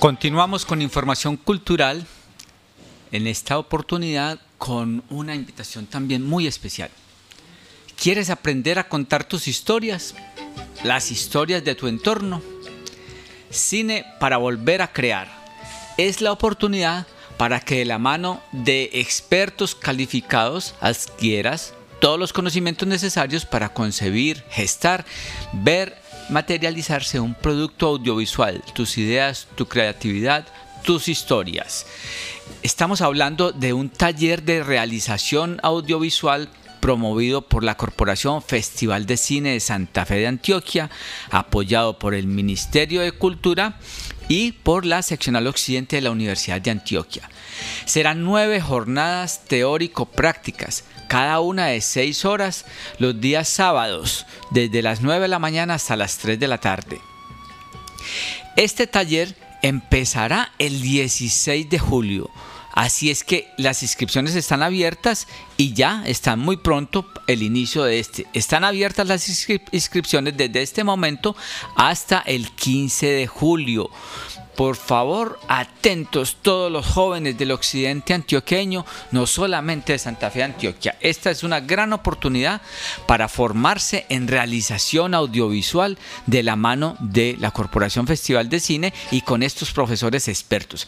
Continuamos 0.00 0.64
con 0.64 0.80
información 0.80 1.36
cultural, 1.36 2.06
en 3.12 3.26
esta 3.26 3.58
oportunidad 3.58 4.40
con 4.56 5.04
una 5.10 5.34
invitación 5.34 5.84
también 5.84 6.26
muy 6.26 6.46
especial. 6.46 6.90
¿Quieres 8.00 8.30
aprender 8.30 8.78
a 8.78 8.88
contar 8.88 9.24
tus 9.24 9.46
historias? 9.46 10.14
Las 10.84 11.10
historias 11.10 11.62
de 11.62 11.74
tu 11.74 11.86
entorno. 11.86 12.40
Cine 13.50 14.06
para 14.18 14.38
volver 14.38 14.80
a 14.80 14.90
crear. 14.90 15.28
Es 15.98 16.22
la 16.22 16.32
oportunidad 16.32 17.06
para 17.36 17.60
que 17.60 17.80
de 17.80 17.84
la 17.84 17.98
mano 17.98 18.40
de 18.52 18.88
expertos 18.94 19.74
calificados 19.74 20.74
adquieras 20.80 21.74
todos 22.00 22.18
los 22.18 22.32
conocimientos 22.32 22.88
necesarios 22.88 23.44
para 23.44 23.74
concebir, 23.74 24.44
gestar, 24.48 25.04
ver, 25.52 25.94
materializarse 26.30 27.20
un 27.20 27.34
producto 27.34 27.88
audiovisual, 27.88 28.62
tus 28.72 28.96
ideas, 28.96 29.46
tu 29.56 29.66
creatividad, 29.66 30.46
tus 30.84 31.06
historias. 31.06 31.84
Estamos 32.62 33.02
hablando 33.02 33.52
de 33.52 33.74
un 33.74 33.90
taller 33.90 34.42
de 34.42 34.64
realización 34.64 35.60
audiovisual 35.62 36.48
promovido 36.80 37.42
por 37.42 37.62
la 37.62 37.76
Corporación 37.76 38.42
Festival 38.42 39.06
de 39.06 39.16
Cine 39.16 39.52
de 39.52 39.60
Santa 39.60 40.06
Fe 40.06 40.16
de 40.16 40.26
Antioquia, 40.26 40.90
apoyado 41.30 41.98
por 41.98 42.14
el 42.14 42.26
Ministerio 42.26 43.02
de 43.02 43.12
Cultura 43.12 43.78
y 44.28 44.52
por 44.52 44.86
la 44.86 45.02
Seccional 45.02 45.46
Occidente 45.46 45.96
de 45.96 46.02
la 46.02 46.10
Universidad 46.10 46.60
de 46.60 46.70
Antioquia. 46.70 47.28
Serán 47.84 48.24
nueve 48.24 48.60
jornadas 48.60 49.44
teórico-prácticas, 49.46 50.84
cada 51.08 51.40
una 51.40 51.66
de 51.66 51.80
seis 51.80 52.24
horas, 52.24 52.64
los 52.98 53.20
días 53.20 53.48
sábados, 53.48 54.26
desde 54.52 54.80
las 54.80 55.00
9 55.00 55.22
de 55.22 55.28
la 55.28 55.40
mañana 55.40 55.74
hasta 55.74 55.96
las 55.96 56.18
3 56.18 56.38
de 56.38 56.46
la 56.46 56.58
tarde. 56.58 57.00
Este 58.56 58.86
taller 58.86 59.34
empezará 59.62 60.52
el 60.58 60.80
16 60.80 61.68
de 61.68 61.78
julio. 61.78 62.30
Así 62.72 63.10
es 63.10 63.24
que 63.24 63.48
las 63.56 63.82
inscripciones 63.82 64.34
están 64.36 64.62
abiertas 64.62 65.26
y 65.56 65.72
ya 65.74 66.02
están 66.06 66.38
muy 66.38 66.56
pronto 66.56 67.06
el 67.26 67.42
inicio 67.42 67.84
de 67.84 67.98
este. 67.98 68.26
Están 68.32 68.64
abiertas 68.64 69.06
las 69.06 69.28
inscripciones 69.72 70.36
desde 70.36 70.62
este 70.62 70.84
momento 70.84 71.36
hasta 71.76 72.20
el 72.20 72.50
15 72.50 73.06
de 73.06 73.26
julio. 73.26 73.90
Por 74.60 74.76
favor, 74.76 75.40
atentos 75.48 76.36
todos 76.42 76.70
los 76.70 76.84
jóvenes 76.84 77.38
del 77.38 77.52
occidente 77.52 78.12
antioqueño, 78.12 78.84
no 79.10 79.26
solamente 79.26 79.94
de 79.94 79.98
Santa 79.98 80.30
Fe 80.30 80.42
Antioquia. 80.42 80.98
Esta 81.00 81.30
es 81.30 81.42
una 81.44 81.60
gran 81.60 81.94
oportunidad 81.94 82.60
para 83.06 83.30
formarse 83.30 84.04
en 84.10 84.28
realización 84.28 85.14
audiovisual 85.14 85.96
de 86.26 86.42
la 86.42 86.56
mano 86.56 86.98
de 87.00 87.38
la 87.40 87.52
Corporación 87.52 88.06
Festival 88.06 88.50
de 88.50 88.60
Cine 88.60 88.92
y 89.10 89.22
con 89.22 89.42
estos 89.42 89.72
profesores 89.72 90.28
expertos. 90.28 90.86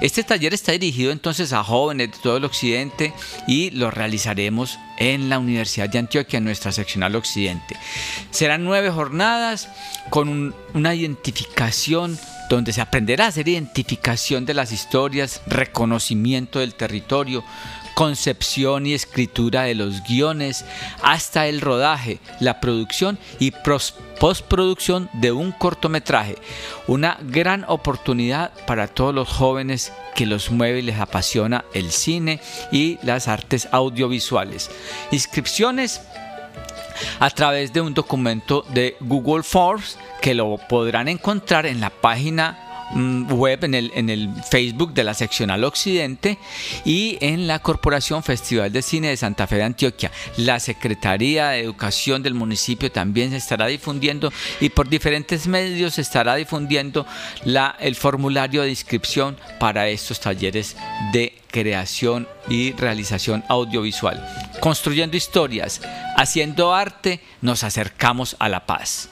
Este 0.00 0.24
taller 0.24 0.54
está 0.54 0.72
dirigido 0.72 1.12
entonces 1.12 1.52
a 1.52 1.62
jóvenes 1.62 2.12
de 2.12 2.18
todo 2.22 2.38
el 2.38 2.46
occidente 2.46 3.12
y 3.46 3.70
lo 3.72 3.90
realizaremos 3.90 4.78
en 5.00 5.28
la 5.28 5.40
Universidad 5.40 5.88
de 5.88 5.98
Antioquia, 5.98 6.36
en 6.36 6.44
nuestra 6.44 6.70
seccional 6.70 7.16
occidente. 7.16 7.76
Serán 8.30 8.62
nueve 8.62 8.90
jornadas 8.90 9.68
con 10.10 10.54
una 10.74 10.94
identificación 10.94 12.16
donde 12.48 12.72
se 12.72 12.80
aprenderá 12.80 13.24
a 13.24 13.28
hacer 13.28 13.48
identificación 13.48 14.44
de 14.44 14.54
las 14.54 14.72
historias, 14.72 15.40
reconocimiento 15.46 16.58
del 16.58 16.74
territorio, 16.74 17.42
concepción 18.00 18.86
y 18.86 18.94
escritura 18.94 19.64
de 19.64 19.74
los 19.74 20.02
guiones, 20.04 20.64
hasta 21.02 21.48
el 21.48 21.60
rodaje, 21.60 22.18
la 22.40 22.58
producción 22.58 23.18
y 23.38 23.50
postproducción 23.50 25.10
de 25.12 25.32
un 25.32 25.52
cortometraje. 25.52 26.36
Una 26.86 27.18
gran 27.20 27.66
oportunidad 27.68 28.52
para 28.66 28.88
todos 28.88 29.14
los 29.14 29.28
jóvenes 29.28 29.92
que 30.14 30.24
los 30.24 30.50
mueve 30.50 30.78
y 30.78 30.82
les 30.82 30.98
apasiona 30.98 31.66
el 31.74 31.90
cine 31.90 32.40
y 32.72 32.98
las 33.02 33.28
artes 33.28 33.68
audiovisuales. 33.70 34.70
Inscripciones 35.10 36.00
a 37.18 37.28
través 37.28 37.70
de 37.74 37.82
un 37.82 37.92
documento 37.92 38.64
de 38.72 38.96
Google 39.00 39.42
Forms 39.42 39.98
que 40.22 40.32
lo 40.32 40.56
podrán 40.56 41.08
encontrar 41.08 41.66
en 41.66 41.82
la 41.82 41.90
página 41.90 42.69
web 42.94 43.64
en 43.64 43.74
el, 43.74 43.92
en 43.94 44.10
el 44.10 44.30
Facebook 44.48 44.92
de 44.94 45.04
la 45.04 45.14
seccional 45.14 45.64
Occidente 45.64 46.38
y 46.84 47.18
en 47.20 47.46
la 47.46 47.60
Corporación 47.60 48.22
Festival 48.22 48.72
de 48.72 48.82
Cine 48.82 49.08
de 49.08 49.16
Santa 49.16 49.46
Fe 49.46 49.56
de 49.56 49.64
Antioquia. 49.64 50.10
La 50.36 50.60
Secretaría 50.60 51.50
de 51.50 51.60
Educación 51.60 52.22
del 52.22 52.34
municipio 52.34 52.90
también 52.90 53.30
se 53.30 53.36
estará 53.36 53.66
difundiendo 53.66 54.32
y 54.60 54.70
por 54.70 54.88
diferentes 54.88 55.46
medios 55.46 55.94
se 55.94 56.02
estará 56.02 56.34
difundiendo 56.34 57.06
la, 57.44 57.76
el 57.80 57.94
formulario 57.94 58.62
de 58.62 58.70
inscripción 58.70 59.36
para 59.58 59.88
estos 59.88 60.20
talleres 60.20 60.76
de 61.12 61.34
creación 61.50 62.28
y 62.48 62.72
realización 62.72 63.44
audiovisual. 63.48 64.24
Construyendo 64.60 65.16
historias, 65.16 65.80
haciendo 66.16 66.74
arte, 66.74 67.20
nos 67.40 67.64
acercamos 67.64 68.36
a 68.38 68.48
la 68.48 68.66
paz. 68.66 69.08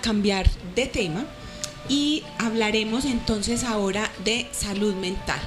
Cambiar 0.00 0.48
de 0.74 0.86
tema 0.86 1.24
y 1.88 2.22
hablaremos 2.38 3.04
entonces 3.04 3.64
ahora 3.64 4.10
de 4.24 4.48
salud 4.52 4.94
mental 4.94 5.40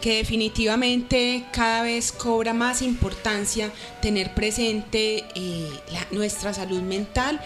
que 0.00 0.16
definitivamente 0.16 1.44
cada 1.52 1.82
vez 1.82 2.10
cobra 2.10 2.54
más 2.54 2.82
importancia 2.82 3.70
tener 4.00 4.34
presente 4.34 5.24
eh, 5.34 5.68
nuestra 6.10 6.54
salud 6.54 6.80
mental. 6.80 7.40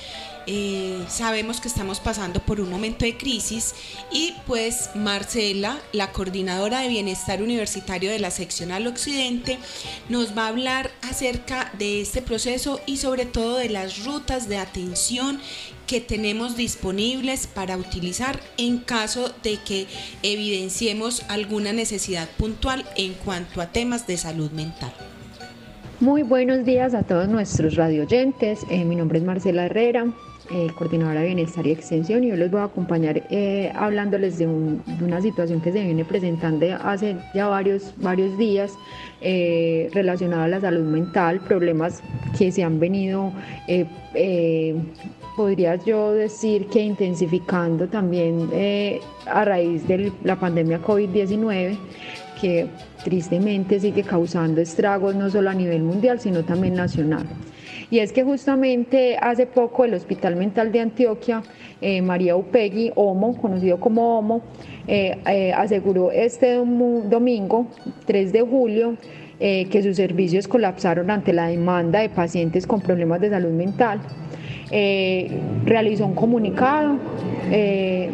Eh, 0.46 1.04
sabemos 1.08 1.60
que 1.60 1.68
estamos 1.68 2.00
pasando 2.00 2.40
por 2.40 2.60
un 2.60 2.70
momento 2.70 3.04
de 3.04 3.16
crisis 3.16 3.74
y 4.12 4.34
pues 4.46 4.90
Marcela, 4.94 5.78
la 5.92 6.12
coordinadora 6.12 6.80
de 6.80 6.88
bienestar 6.88 7.42
universitario 7.42 8.10
de 8.10 8.18
la 8.18 8.30
seccional 8.30 8.86
occidente, 8.86 9.58
nos 10.08 10.36
va 10.36 10.44
a 10.44 10.48
hablar 10.48 10.90
acerca 11.02 11.72
de 11.78 12.00
este 12.00 12.22
proceso 12.22 12.80
y 12.86 12.98
sobre 12.98 13.26
todo 13.26 13.56
de 13.56 13.70
las 13.70 14.04
rutas 14.04 14.48
de 14.48 14.58
atención 14.58 15.40
que 15.86 16.00
tenemos 16.00 16.56
disponibles 16.56 17.46
para 17.46 17.76
utilizar 17.76 18.40
en 18.56 18.78
caso 18.78 19.34
de 19.42 19.58
que 19.58 19.86
evidenciemos 20.22 21.22
alguna 21.28 21.72
necesidad 21.72 22.28
puntual 22.36 22.84
en 22.96 23.14
cuanto 23.14 23.60
a 23.60 23.66
temas 23.66 24.06
de 24.06 24.16
salud 24.16 24.50
mental. 24.50 24.92
Muy 26.00 26.22
buenos 26.22 26.64
días 26.64 26.92
a 26.94 27.02
todos 27.02 27.28
nuestros 27.28 27.76
radioyentes. 27.76 28.60
Eh, 28.68 28.84
mi 28.84 28.96
nombre 28.96 29.18
es 29.18 29.24
Marcela 29.24 29.66
Herrera, 29.66 30.06
eh, 30.50 30.68
coordinadora 30.76 31.20
de 31.20 31.26
Bienestar 31.26 31.66
y 31.66 31.72
Extensión, 31.72 32.24
y 32.24 32.28
yo 32.28 32.36
les 32.36 32.50
voy 32.50 32.60
a 32.60 32.64
acompañar 32.64 33.22
eh, 33.30 33.72
hablándoles 33.74 34.38
de, 34.38 34.46
una 34.46 35.20
situación 35.20 35.60
que 35.60 35.72
se 35.72 35.82
viene 35.82 36.04
presentando 36.04 36.66
hace 36.82 37.16
ya 37.34 37.48
varios, 37.48 37.94
varios 37.98 38.36
días 38.38 38.72
relacionada 39.20 40.44
a 40.44 40.48
la 40.48 40.60
salud 40.60 40.84
mental, 40.84 41.40
problemas 41.40 42.02
que 42.36 42.52
se 42.52 42.62
han 42.62 42.78
venido 42.78 43.32
podría 45.36 45.76
yo 45.76 46.12
decir 46.12 46.66
que 46.66 46.80
intensificando 46.80 47.88
también 47.88 48.48
eh, 48.52 49.00
a 49.26 49.44
raíz 49.44 49.86
de 49.88 50.12
la 50.22 50.36
pandemia 50.36 50.80
COVID-19, 50.80 51.76
que 52.40 52.66
tristemente 53.02 53.80
sigue 53.80 54.02
causando 54.02 54.60
estragos 54.60 55.14
no 55.14 55.30
solo 55.30 55.50
a 55.50 55.54
nivel 55.54 55.82
mundial, 55.82 56.20
sino 56.20 56.44
también 56.44 56.74
nacional. 56.74 57.26
Y 57.90 57.98
es 57.98 58.12
que 58.12 58.24
justamente 58.24 59.16
hace 59.20 59.46
poco 59.46 59.84
el 59.84 59.94
Hospital 59.94 60.36
Mental 60.36 60.72
de 60.72 60.80
Antioquia, 60.80 61.42
eh, 61.80 62.02
María 62.02 62.36
Upegui, 62.36 62.92
OMO, 62.94 63.36
conocido 63.36 63.78
como 63.78 64.18
OMO, 64.18 64.42
eh, 64.86 65.52
aseguró 65.56 66.10
este 66.10 66.54
domingo, 66.54 67.66
3 68.06 68.32
de 68.32 68.42
julio, 68.42 68.96
que 69.38 69.82
sus 69.82 69.96
servicios 69.96 70.48
colapsaron 70.48 71.10
ante 71.10 71.32
la 71.32 71.48
demanda 71.48 72.00
de 72.00 72.08
pacientes 72.08 72.66
con 72.66 72.80
problemas 72.80 73.20
de 73.20 73.28
salud 73.28 73.50
mental. 73.50 74.00
Eh, 74.70 75.30
realizó 75.64 76.06
un 76.06 76.14
comunicado 76.14 76.96
eh, 77.50 78.10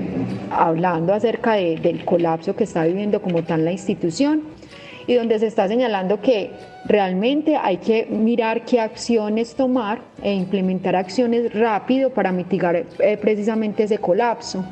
hablando 0.50 1.14
acerca 1.14 1.54
del 1.54 2.04
colapso 2.04 2.56
que 2.56 2.64
está 2.64 2.85
viviendo 2.85 3.22
como 3.22 3.44
tal 3.44 3.64
la 3.64 3.72
institución 3.72 4.42
y 5.10 5.14
donde 5.16 5.40
se 5.40 5.48
está 5.48 5.66
señalando 5.66 6.20
que 6.20 6.52
realmente 6.84 7.56
hay 7.56 7.78
que 7.78 8.06
mirar 8.06 8.64
qué 8.64 8.78
acciones 8.78 9.56
tomar 9.56 10.02
e 10.22 10.32
implementar 10.32 10.94
acciones 10.94 11.52
rápido 11.52 12.10
para 12.10 12.30
mitigar 12.30 12.76
eh, 12.76 13.18
precisamente 13.20 13.82
ese 13.82 13.98
colapso. 13.98 14.64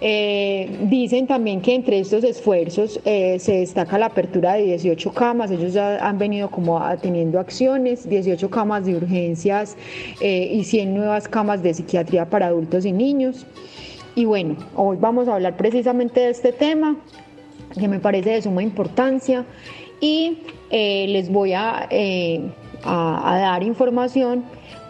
Eh, 0.00 0.78
dicen 0.82 1.26
también 1.26 1.60
que 1.60 1.74
entre 1.74 1.98
estos 1.98 2.22
esfuerzos 2.22 3.00
eh, 3.04 3.40
se 3.40 3.54
destaca 3.56 3.98
la 3.98 4.06
apertura 4.06 4.54
de 4.54 4.62
18 4.62 5.12
camas, 5.12 5.50
ellos 5.50 5.72
ya 5.72 5.96
han 6.06 6.18
venido 6.18 6.52
como 6.52 6.80
teniendo 7.02 7.40
acciones, 7.40 8.08
18 8.08 8.48
camas 8.50 8.86
de 8.86 8.94
urgencias 8.94 9.76
y 10.20 10.62
100 10.62 10.94
nuevas 10.94 11.26
camas 11.26 11.64
de 11.64 11.74
psiquiatría 11.74 12.26
para 12.26 12.46
adultos 12.46 12.84
y 12.84 12.92
niños. 12.92 13.44
y 14.14 14.24
bueno, 14.24 14.54
hoy 14.76 14.98
vamos 15.00 15.26
a 15.26 15.34
hablar 15.34 15.56
precisamente 15.56 16.20
de 16.20 16.30
este 16.30 16.52
tema 16.52 16.96
que 17.78 17.88
me 17.88 17.98
parece 17.98 18.30
de 18.30 18.42
suma 18.42 18.62
importancia 18.62 19.44
y 20.00 20.38
eh, 20.70 21.06
les 21.08 21.30
voy 21.30 21.52
a, 21.52 21.86
eh, 21.90 22.40
a, 22.84 23.34
a 23.34 23.38
dar 23.38 23.62
información 23.62 24.44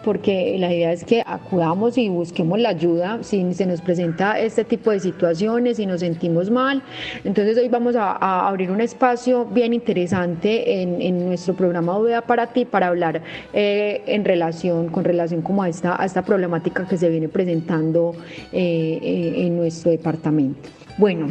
porque 0.05 0.55
la 0.59 0.71
idea 0.71 0.93
es 0.93 1.03
que 1.03 1.23
acudamos 1.25 1.97
y 1.97 2.09
busquemos 2.09 2.59
la 2.59 2.69
ayuda 2.69 3.23
si 3.23 3.53
se 3.55 3.65
nos 3.65 3.81
presenta 3.81 4.39
este 4.39 4.63
tipo 4.63 4.91
de 4.91 4.99
situaciones, 4.99 5.77
si 5.77 5.87
nos 5.87 6.01
sentimos 6.01 6.51
mal. 6.51 6.83
Entonces 7.23 7.57
hoy 7.57 7.69
vamos 7.69 7.95
a, 7.95 8.47
abrir 8.47 8.69
un 8.69 8.81
espacio 8.81 9.45
bien 9.45 9.73
interesante 9.73 10.81
en, 10.83 11.25
nuestro 11.25 11.55
programa 11.55 11.97
OVEA 11.97 12.21
para 12.21 12.47
ti 12.47 12.65
para 12.65 12.87
hablar 12.87 13.23
eh, 13.51 14.03
en 14.05 14.23
relación, 14.23 14.89
con 14.89 15.03
relación 15.03 15.41
como 15.41 15.63
a 15.63 15.69
esta, 15.69 15.99
a 15.99 16.05
esta 16.05 16.21
problemática 16.21 16.87
que 16.87 16.97
se 16.97 17.09
viene 17.09 17.27
presentando 17.27 18.15
en 18.51 19.57
nuestro 19.57 19.89
departamento. 19.89 20.69
Bueno, 20.99 21.29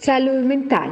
salud 0.00 0.44
mental. 0.44 0.90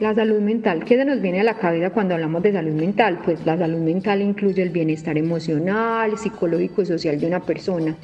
La 0.00 0.14
salud 0.14 0.40
mental, 0.40 0.84
¿qué 0.84 0.96
se 0.96 1.04
nos 1.04 1.20
viene 1.20 1.40
a 1.40 1.44
la 1.44 1.58
cabeza 1.58 1.90
cuando 1.90 2.14
hablamos 2.14 2.42
de 2.42 2.52
salud 2.52 2.72
mental? 2.72 3.20
Pues 3.24 3.44
la 3.46 3.56
salud 3.56 3.78
mental 3.78 4.20
incluye 4.22 4.62
el 4.62 4.70
bienestar 4.70 5.16
emocional, 5.16 6.18
psicológico 6.18 6.82
y 6.82 6.86
social 6.86 7.20
de 7.20 7.26
una 7.26 7.40
persona. 7.40 7.94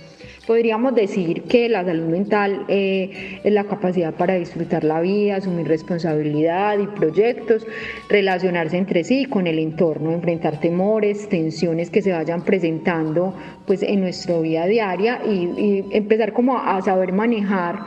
Podríamos 0.48 0.94
decir 0.94 1.42
que 1.42 1.68
la 1.68 1.84
salud 1.84 2.06
mental 2.06 2.64
eh, 2.68 3.38
es 3.44 3.52
la 3.52 3.64
capacidad 3.64 4.14
para 4.14 4.32
disfrutar 4.36 4.82
la 4.82 4.98
vida, 5.02 5.36
asumir 5.36 5.68
responsabilidad 5.68 6.78
y 6.78 6.86
proyectos, 6.86 7.66
relacionarse 8.08 8.78
entre 8.78 9.04
sí 9.04 9.26
con 9.26 9.46
el 9.46 9.58
entorno, 9.58 10.10
enfrentar 10.10 10.58
temores, 10.58 11.28
tensiones 11.28 11.90
que 11.90 12.00
se 12.00 12.12
vayan 12.12 12.46
presentando 12.46 13.34
pues, 13.66 13.82
en 13.82 14.00
nuestra 14.00 14.40
vida 14.40 14.64
diaria 14.64 15.20
y, 15.22 15.84
empezar 15.90 16.32
como 16.32 16.56
a 16.56 16.80
saber 16.80 17.12
manejar 17.12 17.80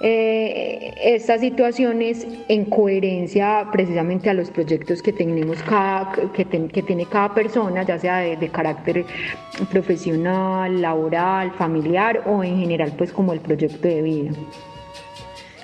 eh, 0.00 0.94
estas 1.04 1.40
situaciones 1.40 2.26
en 2.48 2.64
coherencia 2.64 3.68
precisamente 3.70 4.28
a 4.28 4.34
los 4.34 4.50
proyectos 4.50 5.02
que 5.02 5.12
tenemos 5.12 5.62
cada, 5.62 6.10
que, 6.32 6.44
que 6.44 6.82
tiene 6.82 7.06
cada 7.06 7.32
persona, 7.32 7.84
ya 7.84 7.96
sea 7.96 8.18
de, 8.18 8.48
carácter 8.48 9.04
profesional, 9.70 10.82
laboral, 10.82 11.52
familiar 11.52 12.07
o 12.26 12.42
en 12.42 12.58
general 12.58 12.92
pues 12.96 13.12
como 13.12 13.32
el 13.32 13.40
proyecto 13.40 13.86
de 13.86 14.02
vida. 14.02 14.30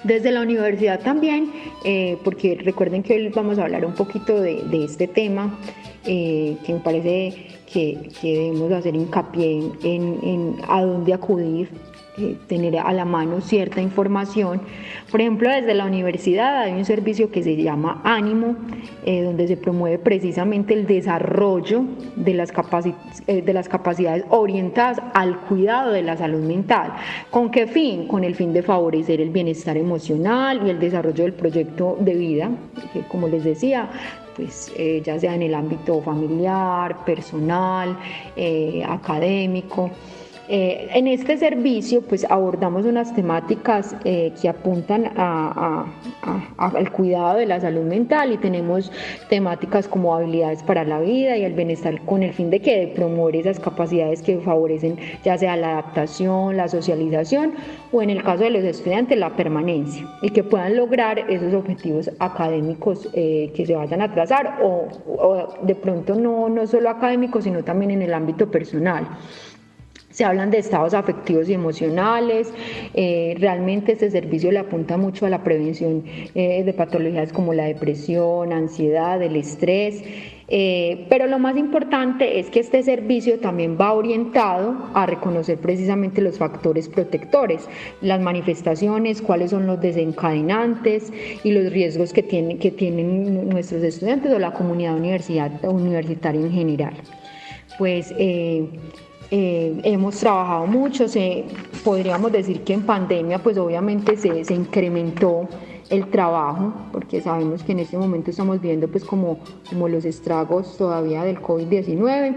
Desde 0.04 0.30
la 0.32 0.42
universidad 0.42 1.00
también, 1.00 1.50
eh, 1.82 2.18
porque 2.22 2.58
recuerden 2.62 3.02
que 3.02 3.14
hoy 3.14 3.28
vamos 3.30 3.58
a 3.58 3.62
hablar 3.62 3.86
un 3.86 3.94
poquito 3.94 4.38
de, 4.38 4.84
este 4.84 5.08
tema, 5.08 5.58
eh, 6.04 6.58
que 6.66 6.74
me 6.74 6.80
parece 6.80 7.34
que, 7.72 8.10
debemos 8.22 8.70
hacer 8.70 8.94
hincapié 8.94 9.62
en, 9.82 10.18
en 10.22 10.56
a 10.68 10.82
dónde 10.82 11.14
acudir 11.14 11.70
eh, 12.16 12.36
tener 12.46 12.78
a 12.78 12.92
la 12.92 13.04
mano 13.04 13.40
cierta 13.40 13.80
información. 13.80 14.60
Por 15.10 15.20
ejemplo, 15.20 15.50
desde 15.50 15.74
la 15.74 15.84
universidad 15.84 16.60
hay 16.60 16.72
un 16.72 16.84
servicio 16.84 17.32
que 17.32 17.42
se 17.42 17.56
llama 17.56 18.02
Ánimo, 18.04 18.54
eh, 19.04 19.24
donde 19.24 19.48
se 19.48 19.56
promueve 19.56 19.98
precisamente 19.98 20.74
el 20.74 20.86
desarrollo 20.86 21.82
de 22.14 22.34
las, 22.34 22.52
eh, 23.26 23.42
de 23.42 23.52
las 23.52 23.68
capacidades 23.68 24.24
orientadas 24.28 25.02
al 25.12 25.40
cuidado 25.40 25.90
de 25.90 26.02
la 26.02 26.16
salud 26.16 26.40
mental. 26.40 26.92
¿Con 27.32 27.50
qué 27.50 27.66
fin? 27.66 28.06
Con 28.06 28.22
el 28.22 28.36
fin 28.36 28.52
de 28.52 28.62
favorecer 28.62 29.20
el 29.20 29.30
bienestar 29.30 29.76
emocional 29.76 30.64
y 30.64 30.70
el 30.70 30.78
desarrollo 30.78 31.24
del 31.24 31.32
proyecto 31.32 31.96
de 31.98 32.14
vida, 32.14 32.48
que 32.92 33.00
como 33.08 33.26
les 33.26 33.42
decía, 33.42 33.90
pues 34.36 34.72
ya 35.04 35.18
sea 35.18 35.34
en 35.34 35.42
el 35.42 35.54
ámbito 35.54 36.00
familiar, 36.00 37.04
personal, 37.04 37.96
académico. 38.86 39.90
Eh, 40.46 40.90
en 40.92 41.06
este 41.06 41.38
servicio 41.38 42.02
pues 42.02 42.26
abordamos 42.28 42.84
unas 42.84 43.14
temáticas 43.14 43.96
eh, 44.04 44.30
que 44.40 44.50
apuntan 44.50 45.10
al 45.16 46.92
cuidado 46.92 47.38
de 47.38 47.46
la 47.46 47.60
salud 47.60 47.84
mental 47.84 48.30
y 48.30 48.36
tenemos 48.36 48.92
temáticas 49.30 49.88
como 49.88 50.14
habilidades 50.14 50.62
para 50.62 50.84
la 50.84 51.00
vida 51.00 51.38
y 51.38 51.44
el 51.44 51.54
bienestar 51.54 51.98
con 52.02 52.22
el 52.22 52.34
fin 52.34 52.50
de 52.50 52.60
que 52.60 52.92
promover 52.94 53.36
esas 53.36 53.58
capacidades 53.58 54.20
que 54.20 54.38
favorecen 54.38 54.98
ya 55.24 55.38
sea 55.38 55.56
la 55.56 55.78
adaptación, 55.78 56.58
la 56.58 56.68
socialización 56.68 57.54
o 57.90 58.02
en 58.02 58.10
el 58.10 58.22
caso 58.22 58.44
de 58.44 58.50
los 58.50 58.64
estudiantes 58.64 59.18
la 59.18 59.30
permanencia 59.36 60.06
y 60.20 60.28
que 60.28 60.44
puedan 60.44 60.76
lograr 60.76 61.20
esos 61.30 61.54
objetivos 61.54 62.10
académicos 62.18 63.08
eh, 63.14 63.50
que 63.56 63.64
se 63.64 63.74
vayan 63.74 64.02
a 64.02 64.12
trazar 64.12 64.58
o, 64.62 64.88
o 65.06 65.54
de 65.62 65.74
pronto 65.74 66.14
no, 66.16 66.50
no 66.50 66.66
solo 66.66 66.90
académicos 66.90 67.44
sino 67.44 67.64
también 67.64 67.92
en 67.92 68.02
el 68.02 68.12
ámbito 68.12 68.50
personal. 68.50 69.08
Se 70.14 70.24
hablan 70.24 70.52
de 70.52 70.58
estados 70.58 70.94
afectivos 70.94 71.48
y 71.48 71.54
emocionales. 71.54 72.54
Eh, 72.94 73.34
realmente 73.40 73.90
este 73.90 74.12
servicio 74.12 74.52
le 74.52 74.60
apunta 74.60 74.96
mucho 74.96 75.26
a 75.26 75.28
la 75.28 75.42
prevención 75.42 76.04
eh, 76.36 76.62
de 76.62 76.72
patologías 76.72 77.32
como 77.32 77.52
la 77.52 77.64
depresión, 77.64 78.52
ansiedad, 78.52 79.20
el 79.20 79.34
estrés. 79.34 80.04
Eh, 80.46 81.06
pero 81.10 81.26
lo 81.26 81.40
más 81.40 81.56
importante 81.56 82.38
es 82.38 82.48
que 82.48 82.60
este 82.60 82.84
servicio 82.84 83.40
también 83.40 83.76
va 83.76 83.92
orientado 83.92 84.76
a 84.94 85.04
reconocer 85.04 85.58
precisamente 85.58 86.20
los 86.20 86.38
factores 86.38 86.88
protectores, 86.88 87.68
las 88.00 88.20
manifestaciones, 88.20 89.20
cuáles 89.20 89.50
son 89.50 89.66
los 89.66 89.80
desencadenantes 89.80 91.12
y 91.42 91.50
los 91.50 91.72
riesgos 91.72 92.12
que, 92.12 92.22
tienen, 92.22 92.60
que 92.60 92.70
tienen 92.70 93.48
nuestros 93.48 93.82
estudiantes 93.82 94.32
o 94.32 94.38
la 94.38 94.52
comunidad 94.52 94.94
universitaria 94.94 96.40
en 96.40 96.52
general. 96.52 96.94
Pues 97.78 98.14
hemos 99.30 100.16
trabajado 100.16 100.66
mucho, 100.66 101.06
podríamos 101.84 102.32
decir 102.32 102.62
que 102.62 102.74
en 102.74 102.82
pandemia 102.82 103.38
pues 103.38 103.58
obviamente 103.58 104.16
se, 104.16 104.54
incrementó 104.54 105.48
el 105.90 106.08
trabajo, 106.08 106.72
porque 106.92 107.20
sabemos 107.20 107.62
que 107.62 107.72
en 107.72 107.80
este 107.80 107.98
momento 107.98 108.30
estamos 108.30 108.60
viendo 108.60 108.88
pues 108.88 109.04
como, 109.04 109.38
los 109.88 110.04
estragos 110.04 110.76
todavía 110.76 111.24
del 111.24 111.40
COVID-19. 111.40 112.36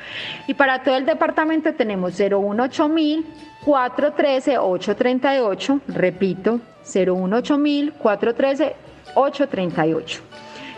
y 0.47 0.53
para 0.53 0.83
todo 0.83 0.97
el 0.97 1.05
departamento 1.05 1.73
tenemos 1.73 2.17
018000 2.17 3.25
413 3.63 4.57
838, 4.57 5.79
repito, 5.88 6.59
018000 6.83 7.93
413 7.93 8.75
838. 9.15 10.33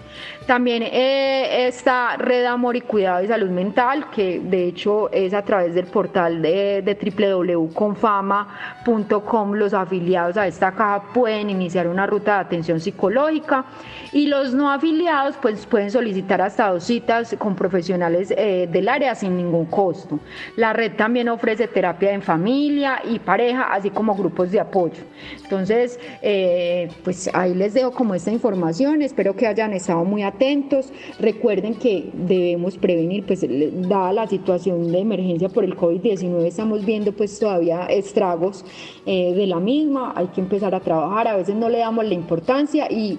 También 0.48 0.84
eh, 0.84 1.68
está 1.68 2.16
Red 2.18 2.46
Amor 2.46 2.78
y 2.78 2.82
Cuidado 2.82 3.22
y 3.24 3.28
Salud 3.28 3.50
Mental, 3.50 4.10
que 4.10 4.40
de 4.40 4.64
hecho 4.66 5.12
es 5.12 5.34
a 5.34 5.42
través 5.42 5.76
del 5.76 5.88
portal 5.88 6.42
de, 6.42 6.82
de 6.82 6.96
www.confama.com. 6.96 9.54
Los 9.54 9.74
afiliados 9.74 10.38
a 10.38 10.48
esta 10.48 10.72
caja 10.72 11.04
pueden 11.14 11.50
iniciar 11.50 11.88
una 11.88 12.08
ruta 12.08 12.36
de 12.36 12.42
atención 12.42 12.80
psicológica 12.80 13.66
y 14.14 14.28
los 14.28 14.54
no 14.54 14.72
afiliados 14.72 15.36
pues 15.42 15.66
pueden 15.66 15.92
solicitar 15.92 16.42
hasta 16.42 16.70
dos 16.70 16.86
citas 16.86 17.36
con 17.38 17.54
profesionales 17.56 18.34
eh, 18.38 18.70
del 18.72 18.88
área 18.88 19.14
sin 19.14 19.36
ningún 19.36 19.66
costo. 19.66 20.22
La 20.56 20.72
red 20.72 20.94
también 20.94 21.28
ofrece 21.28 21.68
terapia 21.68 22.12
en 22.12 22.22
familia 22.22 23.02
y 23.04 23.20
pareja, 23.20 23.74
así 23.74 23.90
como 23.90 24.16
grupos 24.16 24.52
de 24.52 24.62
apoyo. 24.62 25.04
Entonces, 25.44 26.00
eh, 26.22 26.45
eh, 26.48 26.90
pues 27.04 27.28
ahí 27.34 27.56
les 27.56 27.74
dejo 27.74 27.92
como 27.92 28.14
esta 28.14 28.32
información, 28.32 29.02
espero 29.02 29.36
que 29.36 29.48
hayan 29.48 29.74
estado 29.74 30.06
muy 30.06 30.22
atentos, 30.22 30.94
recuerden 31.20 31.74
que 31.74 32.12
debemos 32.14 32.78
prevenir, 32.78 33.26
pues 33.26 33.44
dada 33.90 34.14
la 34.14 34.28
situación 34.28 34.92
de 34.92 35.00
emergencia 35.00 35.50
por 35.50 35.64
el 35.64 35.76
COVID-19 35.76 36.46
estamos 36.46 36.86
viendo 36.86 37.14
pues 37.14 37.40
todavía 37.40 37.88
estragos 37.88 38.64
eh, 39.08 39.34
de 39.34 39.48
la 39.48 39.60
misma, 39.60 40.14
hay 40.16 40.28
que 40.28 40.42
empezar 40.42 40.76
a 40.76 40.82
trabajar, 40.82 41.28
a 41.28 41.36
veces 41.36 41.56
no 41.56 41.68
le 41.68 41.80
damos 41.80 42.06
la 42.06 42.14
importancia 42.14 42.92
y 42.92 43.18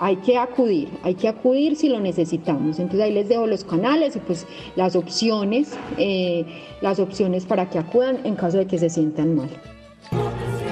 hay 0.00 0.16
que 0.16 0.36
acudir, 0.36 0.88
hay 1.04 1.14
que 1.14 1.28
acudir 1.28 1.76
si 1.76 1.88
lo 1.88 2.00
necesitamos. 2.00 2.80
Entonces 2.80 3.02
ahí 3.02 3.12
les 3.12 3.28
dejo 3.28 3.46
los 3.46 3.62
canales 3.62 4.16
y 4.16 4.18
pues 4.18 4.44
las 4.74 4.96
opciones, 4.96 5.78
eh, 5.98 6.44
las 6.80 6.98
opciones 6.98 7.46
para 7.46 7.70
que 7.70 7.78
acudan 7.78 8.18
en 8.24 8.34
caso 8.34 8.58
de 8.58 8.66
que 8.66 8.76
se 8.76 8.90
sientan 8.90 9.36
mal. 9.36 9.50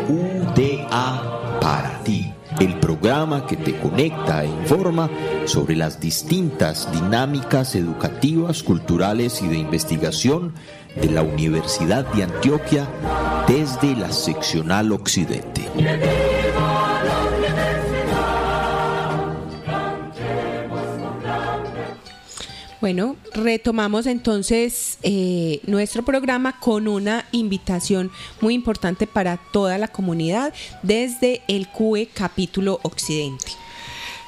UDA 0.08 1.43
para 1.64 1.98
ti, 2.04 2.30
el 2.60 2.78
programa 2.78 3.46
que 3.46 3.56
te 3.56 3.78
conecta 3.78 4.44
e 4.44 4.48
informa 4.48 5.08
sobre 5.46 5.74
las 5.74 5.98
distintas 5.98 6.92
dinámicas 6.92 7.74
educativas, 7.74 8.62
culturales 8.62 9.40
y 9.40 9.48
de 9.48 9.56
investigación 9.56 10.52
de 10.94 11.08
la 11.08 11.22
Universidad 11.22 12.04
de 12.12 12.24
Antioquia 12.24 12.86
desde 13.48 13.96
la 13.96 14.12
seccional 14.12 14.92
occidente. 14.92 15.62
Bueno, 22.84 23.16
retomamos 23.32 24.04
entonces 24.06 24.98
eh, 25.02 25.62
nuestro 25.66 26.04
programa 26.04 26.60
con 26.60 26.86
una 26.86 27.24
invitación 27.32 28.10
muy 28.42 28.52
importante 28.52 29.06
para 29.06 29.38
toda 29.38 29.78
la 29.78 29.88
comunidad 29.88 30.52
desde 30.82 31.40
el 31.48 31.68
CUE 31.68 32.10
capítulo 32.12 32.80
Occidente. 32.82 33.52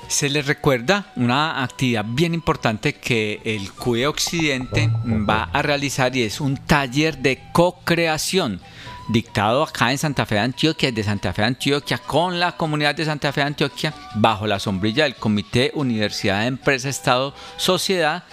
Se 0.09 0.31
les 0.31 0.47
recuerda 0.47 1.12
una 1.16 1.62
actividad 1.62 2.07
bien 2.09 2.33
importante 2.33 2.95
que 2.95 3.42
el 3.45 3.71
CUE 3.73 4.07
Occidente 4.07 4.88
va 5.29 5.51
a 5.53 5.61
realizar 5.61 6.16
y 6.16 6.23
es 6.23 6.40
un 6.40 6.57
taller 6.57 7.19
de 7.19 7.38
co-creación 7.53 8.62
dictado 9.09 9.62
acá 9.62 9.92
en 9.92 9.99
Santa 9.99 10.27
Fe 10.27 10.37
de 10.37 10.42
Antioquia, 10.42 10.92
de 10.92 11.03
Santa 11.03 11.33
Fe 11.33 11.42
de 11.42 11.49
Antioquia, 11.49 11.99
con 11.99 12.40
la 12.40 12.57
comunidad 12.57 12.95
de 12.95 13.05
Santa 13.05 13.33
Fe 13.33 13.40
de 13.40 13.47
Antioquia, 13.49 13.95
bajo 14.14 14.47
la 14.47 14.59
sombrilla 14.59 15.05
del 15.05 15.16
Comité 15.16 15.73
Universidad, 15.75 16.47
Empresa, 16.47 16.88
Estado, 16.88 17.35
Sociedad. 17.57 18.25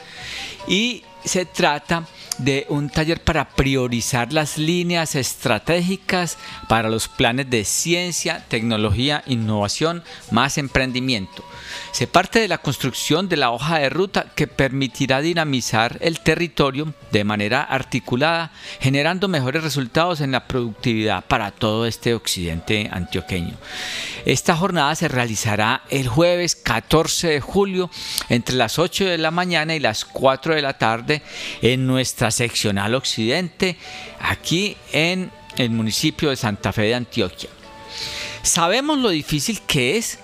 Y 0.68 1.04
se 1.24 1.46
trata 1.46 2.04
un 2.70 2.90
taller 2.90 3.22
para 3.22 3.50
priorizar 3.50 4.34
las 4.34 4.58
líneas 4.58 5.16
estratégicas 5.16 6.38
para 6.68 6.90
los 6.90 7.08
planes 7.08 7.50
de 7.50 7.66
ciencia, 7.66 8.44
tecnología, 8.48 9.24
innovación, 9.28 10.04
más 10.32 10.58
emprendimiento. 10.58 11.44
Se 11.92 12.08
parte 12.08 12.40
de 12.40 12.48
la 12.48 12.58
construcción 12.58 13.30
de 13.30 13.38
la 13.38 13.52
hoja 13.52 13.80
de 13.80 13.90
ruta 13.90 14.28
que 14.36 14.48
permitirá 14.48 15.22
dinamizar 15.22 15.98
el 16.02 16.20
territorio 16.20 16.94
de 17.12 17.24
manera 17.24 17.62
articulada, 17.62 18.52
generando 18.80 19.28
mejores 19.28 19.64
resultados 19.64 20.22
en 20.22 20.32
la 20.32 20.48
productividad 20.48 21.24
para 21.26 21.52
todo 21.52 21.86
este 21.86 22.14
occidente 22.14 22.90
antioqueño. 22.92 23.56
Esta 24.26 24.56
jornada 24.56 24.96
se 24.96 25.08
realizará 25.08 25.84
el 25.90 26.08
jueves 26.08 26.56
14 26.56 27.28
de 27.28 27.42
julio 27.42 27.90
entre 28.30 28.56
las 28.56 28.80
8 28.80 29.06
de 29.06 29.18
la 29.18 29.32
mañana 29.32 29.76
y 29.76 29.80
las 29.80 30.06
4 30.06 30.56
de 30.56 30.62
la 30.62 30.78
tarde 30.78 31.22
en 31.62 31.86
nuestra 31.86 32.23
seccional 32.32 32.96
occidente, 32.96 33.78
aquí 34.20 34.78
en 34.92 35.32
el 35.58 35.70
municipio 35.70 36.30
de 36.30 36.36
Santa 36.36 36.72
Fe 36.74 36.84
de 36.84 36.96
Antioquia. 36.96 37.50
Sabemos 38.42 38.98
lo 38.98 39.10
difícil 39.10 39.62
que 39.62 39.98
es 39.98 40.20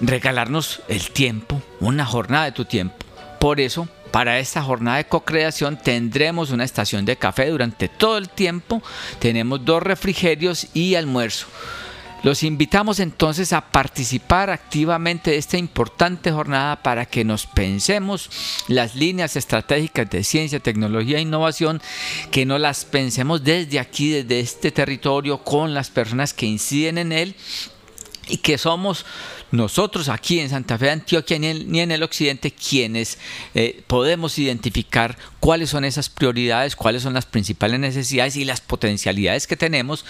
regalarnos 0.00 0.80
el 0.88 1.10
tiempo, 1.10 1.60
una 1.80 2.06
jornada 2.06 2.46
de 2.46 2.52
tu 2.52 2.64
tiempo. 2.64 2.96
Por 3.38 3.60
eso, 3.60 3.88
para 4.10 4.38
esta 4.38 4.62
jornada 4.62 4.98
de 4.98 5.06
co-creación 5.06 5.76
tendremos 5.76 6.50
una 6.50 6.64
estación 6.64 7.04
de 7.04 7.16
café 7.16 7.50
durante 7.50 7.88
todo 7.88 8.18
el 8.18 8.28
tiempo, 8.28 8.82
tenemos 9.18 9.64
dos 9.64 9.82
refrigerios 9.82 10.68
y 10.74 10.94
almuerzo. 10.94 11.46
Los 12.22 12.42
invitamos 12.42 12.98
entonces 12.98 13.52
a 13.52 13.60
participar 13.60 14.50
activamente 14.50 15.30
de 15.30 15.36
esta 15.36 15.56
importante 15.56 16.32
jornada 16.32 16.82
para 16.82 17.06
que 17.06 17.24
nos 17.24 17.46
pensemos 17.46 18.28
las 18.66 18.96
líneas 18.96 19.36
estratégicas 19.36 20.10
de 20.10 20.24
ciencia, 20.24 20.58
tecnología 20.58 21.18
e 21.18 21.22
innovación, 21.22 21.80
que 22.32 22.44
no 22.44 22.58
las 22.58 22.84
pensemos 22.84 23.44
desde 23.44 23.78
aquí, 23.78 24.10
desde 24.10 24.40
este 24.40 24.72
territorio, 24.72 25.44
con 25.44 25.74
las 25.74 25.90
personas 25.90 26.34
que 26.34 26.46
inciden 26.46 26.98
en 26.98 27.12
él 27.12 27.36
y 28.28 28.38
que 28.38 28.58
somos 28.58 29.06
nosotros 29.50 30.08
aquí 30.08 30.40
en 30.40 30.50
Santa 30.50 30.76
Fe 30.76 30.86
de 30.86 30.90
Antioquia 30.92 31.38
ni 31.38 31.80
en 31.80 31.90
el, 31.90 32.02
occidente 32.02 32.50
quienes 32.50 33.18
eh, 33.54 33.82
podemos 33.86 34.38
identificar 34.38 35.16
cuáles 35.40 35.70
son 35.70 35.84
esas 35.84 36.08
prioridades, 36.08 36.76
cuáles 36.76 37.02
son 37.02 37.14
las 37.14 37.26
principales 37.26 37.80
necesidades 37.80 38.36
y 38.36 38.44
las 38.44 38.60
potencialidades 38.60 39.46
que 39.46 39.56
tenemos 39.56 40.04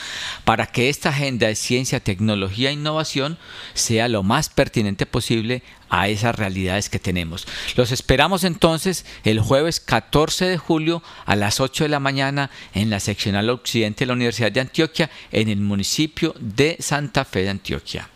para 0.44 0.66
que 0.66 0.88
esta 0.88 1.10
agenda 1.10 1.46
de 1.46 1.54
ciencia, 1.54 2.00
tecnología 2.00 2.70
e 2.70 2.72
innovación 2.74 3.38
sea 3.74 4.08
lo 4.08 4.22
más 4.22 4.48
pertinente 4.48 5.06
posible 5.06 5.62
a 5.90 6.08
esas 6.08 6.34
realidades 6.34 6.88
que 6.90 6.98
tenemos. 6.98 7.46
Los 7.76 7.92
esperamos 7.92 8.44
entonces 8.44 9.06
el 9.24 9.40
jueves 9.40 9.80
14 9.80 10.46
de 10.46 10.58
julio 10.58 11.02
a 11.26 11.36
las 11.36 11.60
8 11.60 11.84
de 11.84 11.90
la 11.90 12.00
mañana 12.00 12.50
en 12.74 12.90
la 12.90 13.00
seccional 13.00 13.50
occidente 13.50 14.00
de 14.00 14.06
la 14.06 14.14
Universidad 14.14 14.52
de 14.52 14.60
Antioquia 14.60 15.10
en 15.30 15.48
el 15.48 15.60
municipio 15.60 16.34
de 16.38 16.76
Santa 16.80 17.24
Fe 17.24 17.42
de 17.42 17.50
Antioquia. 17.50 18.08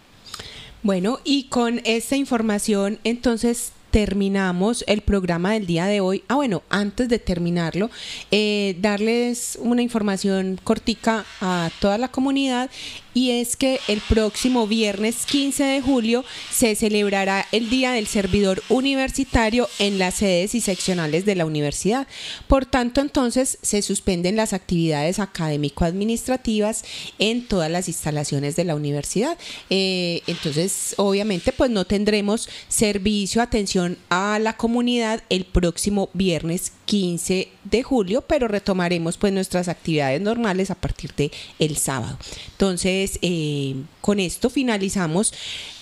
Bueno, 0.82 1.20
y 1.22 1.44
con 1.44 1.80
esta 1.84 2.16
información 2.16 2.98
entonces 3.04 3.70
terminamos 3.92 4.82
el 4.88 5.02
programa 5.02 5.52
del 5.52 5.66
día 5.66 5.86
de 5.86 6.00
hoy. 6.00 6.24
Ah, 6.26 6.34
bueno, 6.34 6.62
antes 6.70 7.08
de 7.08 7.20
terminarlo, 7.20 7.88
eh, 8.32 8.76
darles 8.80 9.58
una 9.60 9.82
información 9.82 10.58
cortica 10.64 11.24
a 11.40 11.70
toda 11.78 11.98
la 11.98 12.08
comunidad 12.08 12.68
y 13.14 13.30
es 13.32 13.56
que 13.56 13.80
el 13.88 14.00
próximo 14.00 14.66
viernes 14.66 15.26
15 15.26 15.64
de 15.64 15.80
julio 15.80 16.24
se 16.50 16.74
celebrará 16.74 17.46
el 17.52 17.70
Día 17.70 17.92
del 17.92 18.06
Servidor 18.06 18.62
Universitario 18.68 19.68
en 19.78 19.98
las 19.98 20.14
sedes 20.14 20.54
y 20.54 20.60
seccionales 20.60 21.24
de 21.24 21.34
la 21.34 21.46
universidad. 21.46 22.06
Por 22.46 22.66
tanto, 22.66 23.00
entonces 23.00 23.58
se 23.62 23.82
suspenden 23.82 24.36
las 24.36 24.52
actividades 24.52 25.18
académico-administrativas 25.18 26.84
en 27.18 27.46
todas 27.46 27.70
las 27.70 27.88
instalaciones 27.88 28.56
de 28.56 28.64
la 28.64 28.74
universidad. 28.74 29.36
Eh, 29.70 30.22
entonces, 30.26 30.94
obviamente, 30.96 31.52
pues 31.52 31.70
no 31.70 31.84
tendremos 31.84 32.48
servicio, 32.68 33.42
atención 33.42 33.98
a 34.08 34.38
la 34.38 34.56
comunidad 34.56 35.22
el 35.28 35.44
próximo 35.44 36.10
viernes 36.14 36.72
15 36.92 37.48
de 37.64 37.82
julio, 37.82 38.20
pero 38.20 38.48
retomaremos 38.48 39.16
pues 39.16 39.32
nuestras 39.32 39.68
actividades 39.68 40.20
normales 40.20 40.70
a 40.70 40.74
partir 40.74 41.14
de 41.14 41.32
el 41.58 41.78
sábado. 41.78 42.18
Entonces, 42.50 43.18
eh, 43.22 43.76
con 44.02 44.20
esto 44.20 44.50
finalizamos 44.50 45.32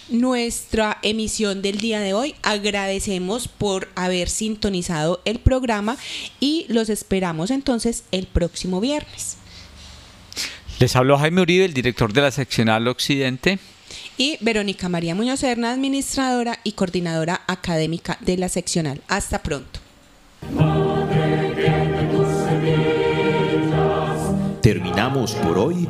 nuestra 0.09 0.99
emisión 1.03 1.63
del 1.63 1.79
día 1.79 1.99
de 1.99 2.15
hoy. 2.15 2.37
Agradecemos 2.45 3.49
por 3.49 3.89
haber 3.97 4.29
sintonizado 4.29 5.21
el 5.25 5.41
programa 5.41 5.97
y 6.39 6.67
los 6.69 6.89
esperamos 6.89 7.51
entonces 7.51 8.05
el 8.13 8.29
próximo 8.29 8.81
viernes. 8.81 9.37
Les 10.79 10.95
habló 10.95 11.19
Jaime 11.19 11.41
Uribe, 11.41 11.65
el 11.65 11.75
director 11.75 12.13
de 12.13 12.21
la 12.21 12.31
seccional 12.31 12.87
Occidente. 12.87 13.59
Y 14.17 14.39
Verónica 14.41 14.89
María 14.89 15.17
Muñoz 15.17 15.41
Serna, 15.41 15.73
administradora 15.73 16.61
y 16.63 16.71
coordinadora 16.71 17.41
académica 17.49 18.17
de 18.21 18.37
la 18.37 18.49
seccional. 18.49 19.03
Hasta 19.09 19.43
pronto. 19.43 19.81
Por 25.21 25.59
hoy 25.59 25.87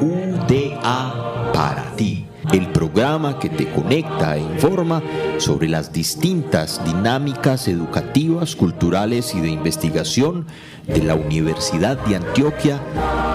UDA 0.00 1.52
para 1.52 1.94
ti 1.94 2.26
el 2.52 2.66
programa 2.72 3.38
que 3.38 3.48
te 3.48 3.70
conecta 3.70 4.36
e 4.36 4.40
informa 4.40 5.00
sobre 5.38 5.68
las 5.68 5.92
distintas 5.92 6.84
dinámicas 6.84 7.68
educativas, 7.68 8.56
culturales 8.56 9.36
y 9.36 9.40
de 9.40 9.50
investigación 9.50 10.46
de 10.84 11.00
la 11.00 11.14
Universidad 11.14 11.96
de 12.06 12.16
Antioquia 12.16 12.80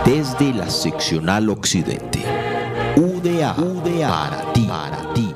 desde 0.03 0.53
la 0.53 0.69
seccional 0.69 1.49
occidente. 1.49 2.19
UDA, 2.97 3.55
UDA 3.57 4.09
para 4.09 4.51
ti, 4.51 4.65
para 4.67 5.13
ti. 5.13 5.33